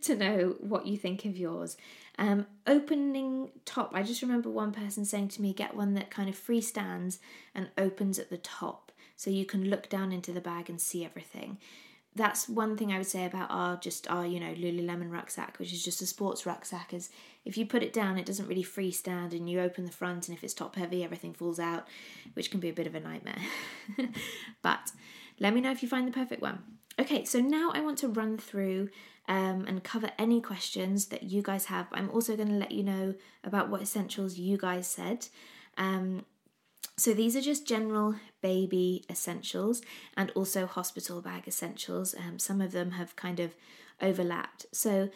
[0.03, 1.77] to know what you think of yours.
[2.19, 6.29] Um, opening top, I just remember one person saying to me, get one that kind
[6.29, 7.19] of freestands
[7.55, 11.05] and opens at the top so you can look down into the bag and see
[11.05, 11.59] everything.
[12.15, 15.73] That's one thing I would say about our just our you know Lululemon rucksack, which
[15.73, 16.93] is just a sports rucksack.
[16.93, 17.09] Is
[17.45, 20.37] if you put it down, it doesn't really freestand, and you open the front, and
[20.37, 21.87] if it's top heavy, everything falls out,
[22.35, 23.41] which can be a bit of a nightmare.
[24.63, 24.93] but
[25.41, 26.63] let me know if you find the perfect one.
[26.99, 28.91] Okay, so now I want to run through
[29.29, 31.87] um, and cover any questions that you guys have.
[31.93, 35.29] I'm also going to let you know about what essentials you guys said.
[35.79, 36.25] Um,
[36.97, 39.83] so these are just general baby essentials
[40.17, 42.15] and also hospital bag essentials.
[42.15, 43.55] Um, some of them have kind of
[44.01, 44.67] overlapped.
[44.73, 45.11] So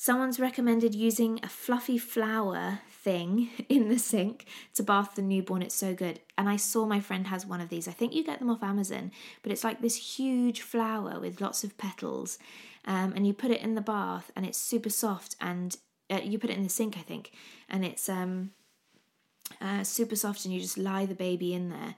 [0.00, 5.60] Someone's recommended using a fluffy flower thing in the sink to bath the newborn.
[5.60, 6.20] It's so good.
[6.38, 7.88] And I saw my friend has one of these.
[7.88, 9.10] I think you get them off Amazon,
[9.42, 12.38] but it's like this huge flower with lots of petals.
[12.84, 15.34] Um, and you put it in the bath and it's super soft.
[15.40, 15.76] And
[16.08, 17.32] uh, you put it in the sink, I think,
[17.68, 18.52] and it's um,
[19.60, 20.44] uh, super soft.
[20.44, 21.94] And you just lie the baby in there.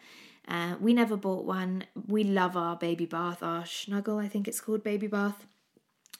[0.48, 1.84] Uh, we never bought one.
[2.08, 5.46] We love our baby bath, our Shnuggle, I think it's called baby bath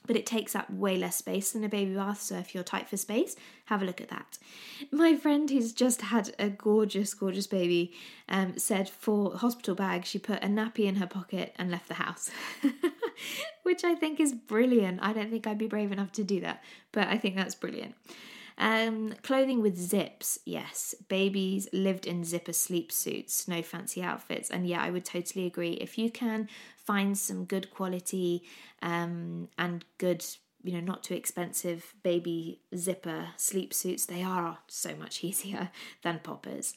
[0.06, 2.20] but it takes up way less space than a baby bath.
[2.20, 4.38] So if you're tight for space, have a look at that.
[4.90, 7.92] My friend, who's just had a gorgeous, gorgeous baby,
[8.28, 11.94] um, said for hospital bag, she put a nappy in her pocket and left the
[11.94, 12.30] house,
[13.62, 15.00] which I think is brilliant.
[15.02, 17.94] I don't think I'd be brave enough to do that, but I think that's brilliant.
[18.60, 20.94] Um, clothing with zips, yes.
[21.08, 24.50] Babies lived in zipper sleep suits, no fancy outfits.
[24.50, 25.72] And yeah, I would totally agree.
[25.72, 26.46] If you can
[26.76, 28.42] find some good quality
[28.82, 30.26] um, and good,
[30.62, 35.70] you know, not too expensive baby zipper sleep suits, they are so much easier
[36.02, 36.74] than poppers.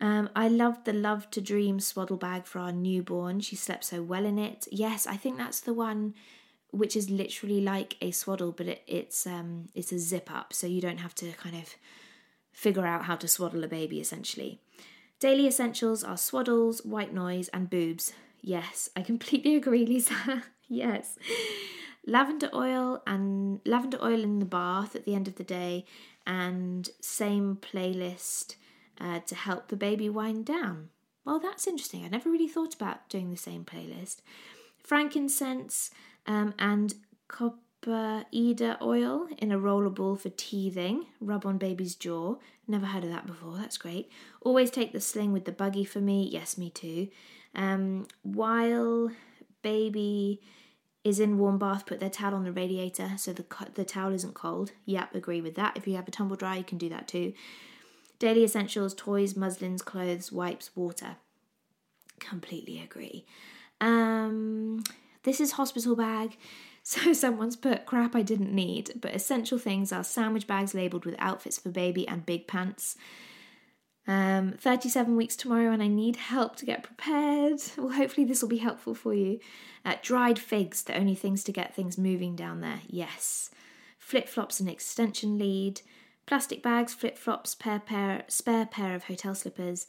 [0.00, 3.40] Um, I loved the Love to Dream swaddle bag for our newborn.
[3.40, 4.68] She slept so well in it.
[4.70, 6.14] Yes, I think that's the one
[6.72, 10.66] which is literally like a swaddle, but it, it's um it's a zip up, so
[10.66, 11.74] you don't have to kind of
[12.52, 14.60] figure out how to swaddle a baby essentially.
[15.18, 18.12] Daily essentials are swaddles, white noise, and boobs.
[18.40, 20.44] Yes, I completely agree, Lisa.
[20.68, 21.18] yes.
[22.06, 25.84] Lavender oil and lavender oil in the bath at the end of the day,
[26.26, 28.54] and same playlist
[28.98, 30.88] uh, to help the baby wind down.
[31.24, 32.04] Well, that's interesting.
[32.04, 34.16] I never really thought about doing the same playlist.
[34.82, 35.90] Frankincense,
[36.26, 36.94] um, and
[37.28, 41.06] copaiba oil in a roller ball for teething.
[41.20, 42.36] Rub on baby's jaw.
[42.66, 43.56] Never heard of that before.
[43.56, 44.10] That's great.
[44.40, 46.28] Always take the sling with the buggy for me.
[46.30, 47.08] Yes, me too.
[47.54, 49.10] Um, while
[49.62, 50.40] baby
[51.02, 53.44] is in warm bath, put their towel on the radiator so the
[53.74, 54.72] the towel isn't cold.
[54.84, 55.76] Yep, agree with that.
[55.76, 57.32] If you have a tumble dryer, you can do that too.
[58.18, 61.16] Daily essentials: toys, muslins, clothes, wipes, water.
[62.18, 63.24] Completely agree.
[63.80, 64.84] Um,
[65.22, 66.36] this is hospital bag.
[66.82, 71.14] So someone's put crap I didn't need, but essential things are sandwich bags labelled with
[71.18, 72.96] outfits for baby and big pants.
[74.06, 77.60] Um, 37 weeks tomorrow, and I need help to get prepared.
[77.76, 79.40] Well, hopefully, this will be helpful for you.
[79.84, 82.80] Uh, dried figs, the only things to get things moving down there.
[82.88, 83.50] Yes.
[83.98, 85.82] Flip flops and extension lead.
[86.26, 89.86] Plastic bags, flip flops, pair, pair, spare pair of hotel slippers.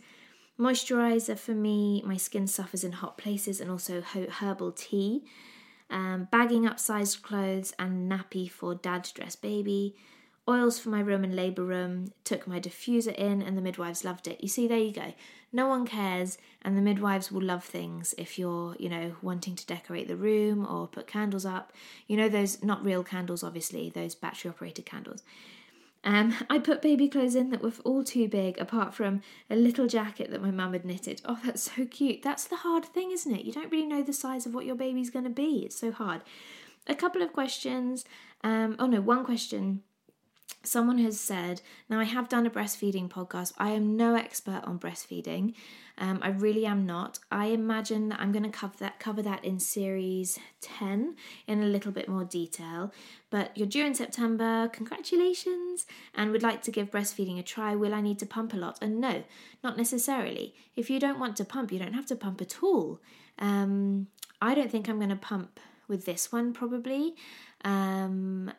[0.62, 5.24] Moisturizer for me, my skin suffers in hot places, and also herbal tea.
[5.90, 9.96] Um, bagging up sized clothes and nappy for dad to dress baby.
[10.48, 12.14] Oils for my room and labour room.
[12.24, 14.42] Took my diffuser in, and the midwives loved it.
[14.42, 15.16] You see, there you go.
[15.52, 19.66] No one cares, and the midwives will love things if you're, you know, wanting to
[19.66, 21.74] decorate the room or put candles up.
[22.06, 25.24] You know, those not real candles, obviously, those battery operated candles.
[26.04, 29.88] Um, I put baby clothes in that were all too big, apart from a little
[29.88, 31.22] jacket that my mum had knitted.
[31.26, 32.24] Oh, that's so cute.
[32.24, 33.46] That's the hard thing, isn't it?
[33.46, 35.64] You don't really know the size of what your baby's going to be.
[35.66, 36.22] It's so hard.
[36.88, 38.06] a couple of questions.
[38.44, 39.84] Um, oh no, one question
[40.64, 43.54] someone has said, now I have done a breastfeeding podcast.
[43.58, 45.54] I am no expert on breastfeeding.
[45.98, 47.20] Um, I really am not.
[47.32, 51.16] I imagine that I'm going to cover that cover that in series 10
[51.48, 52.92] in a little bit more detail.
[53.30, 54.70] But you're due in September.
[54.74, 55.86] Congratulations!
[56.16, 57.76] And would like to give breastfeeding a try.
[57.76, 58.80] Will I need to pump a lot?
[58.82, 59.24] And no,
[59.64, 60.56] not necessarily.
[60.76, 63.00] If you don't want to pump, you don't have to pump at all.
[63.38, 64.08] Um,
[64.42, 67.16] I don't think I'm going to pump with this one probably.
[67.64, 68.52] Um,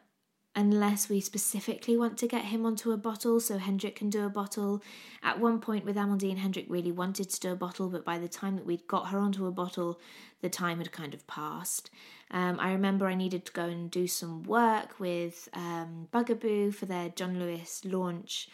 [0.54, 4.30] unless we specifically want to get him onto a bottle so Hendrik can do a
[4.30, 4.82] bottle.
[5.22, 8.28] At one point with Amandine, Hendrik really wanted to do a bottle, but by the
[8.28, 9.98] time that we'd got her onto a bottle,
[10.42, 11.90] the time had kind of passed.
[12.30, 16.86] Um, I remember I needed to go and do some work with um, Bugaboo for
[16.86, 18.48] their John Lewis launch.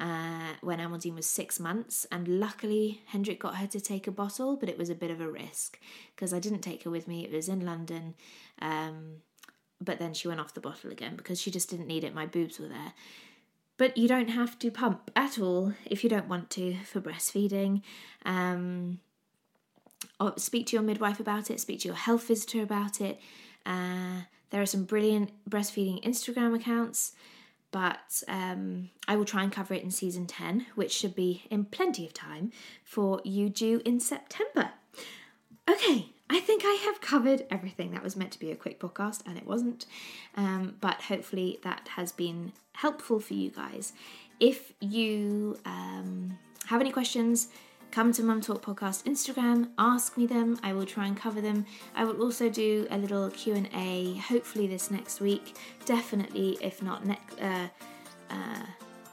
[0.00, 4.56] Uh, when Amandine was six months, and luckily Hendrik got her to take a bottle,
[4.56, 5.78] but it was a bit of a risk
[6.16, 7.24] because I didn't take her with me.
[7.24, 8.14] It was in London,
[8.60, 9.16] um,
[9.84, 12.14] but then she went off the bottle again because she just didn't need it.
[12.14, 12.92] My boobs were there.
[13.76, 17.82] But you don't have to pump at all if you don't want to for breastfeeding.
[18.24, 19.00] Um,
[20.20, 23.20] or speak to your midwife about it, speak to your health visitor about it.
[23.64, 27.12] Uh, there are some brilliant breastfeeding Instagram accounts,
[27.70, 31.64] but um, I will try and cover it in season 10, which should be in
[31.64, 32.52] plenty of time
[32.84, 34.70] for you due in September.
[35.68, 37.90] Okay, I think I have covered everything.
[37.90, 39.84] That was meant to be a quick podcast and it wasn't.
[40.34, 43.92] Um, but hopefully that has been helpful for you guys.
[44.40, 47.48] If you um, have any questions,
[47.90, 50.58] come to Mum Talk Podcast Instagram, ask me them.
[50.62, 51.66] I will try and cover them.
[51.94, 55.54] I will also do a little Q&A hopefully this next week.
[55.84, 57.68] Definitely if not next uh,
[58.30, 58.66] uh,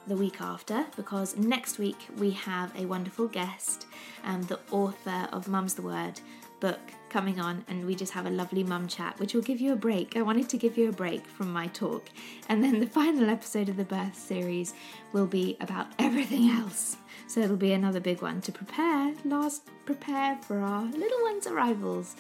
[0.10, 3.86] the week after because next week we have a wonderful guest,
[4.26, 6.20] um, the author of Mum's the Word
[6.60, 6.80] book
[7.10, 9.76] coming on and we just have a lovely mum chat, which will give you a
[9.76, 10.18] break.
[10.18, 12.10] I wanted to give you a break from my talk.
[12.50, 14.74] And then the final episode of the birth series
[15.14, 16.98] will be about everything else.
[17.28, 22.16] So it'll be another big one to prepare, last prepare for our little one's arrivals.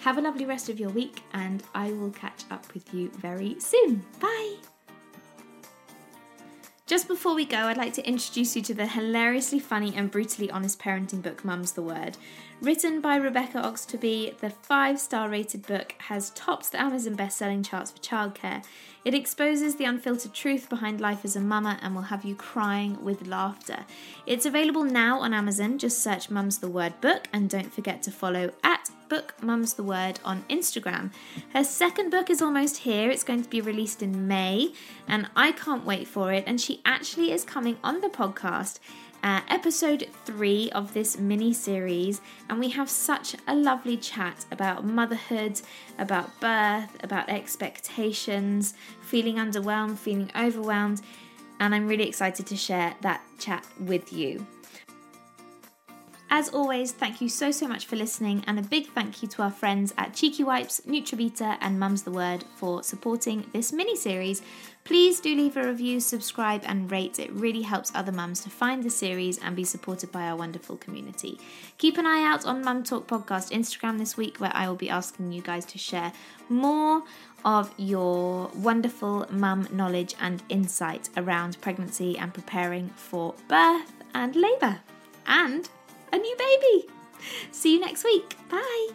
[0.00, 3.60] Have a lovely rest of your week, and I will catch up with you very
[3.60, 4.02] soon.
[4.18, 4.69] Bye!
[6.90, 10.50] Just before we go, I'd like to introduce you to the hilariously funny and brutally
[10.50, 12.16] honest parenting book, Mum's the Word.
[12.60, 17.62] Written by Rebecca Oxtoby, the five star rated book has topped the Amazon best selling
[17.62, 18.62] charts for childcare.
[19.02, 23.02] It exposes the unfiltered truth behind life as a mama and will have you crying
[23.02, 23.86] with laughter.
[24.26, 25.78] It's available now on Amazon.
[25.78, 29.82] Just search Mum's the Word book and don't forget to follow at book Mum's the
[29.82, 31.12] Word on Instagram.
[31.54, 33.10] Her second book is almost here.
[33.10, 34.74] It's going to be released in May
[35.08, 36.44] and I can't wait for it.
[36.46, 38.80] And she actually is coming on the podcast
[39.22, 44.84] uh, episode three of this mini series, and we have such a lovely chat about
[44.84, 45.60] motherhood,
[45.98, 51.02] about birth, about expectations, feeling underwhelmed, feeling overwhelmed,
[51.58, 54.46] and I'm really excited to share that chat with you.
[56.32, 59.42] As always, thank you so, so much for listening, and a big thank you to
[59.42, 64.40] our friends at Cheeky Wipes, Nutrivita, and Mum's the Word for supporting this mini series.
[64.84, 67.18] Please do leave a review, subscribe, and rate.
[67.18, 70.76] It really helps other mums to find the series and be supported by our wonderful
[70.76, 71.36] community.
[71.78, 74.88] Keep an eye out on Mum Talk Podcast Instagram this week, where I will be
[74.88, 76.12] asking you guys to share
[76.48, 77.02] more
[77.44, 84.78] of your wonderful mum knowledge and insight around pregnancy and preparing for birth and labour.
[85.26, 85.68] And
[86.12, 86.88] a new baby.
[87.50, 88.36] See you next week.
[88.48, 88.88] Bye.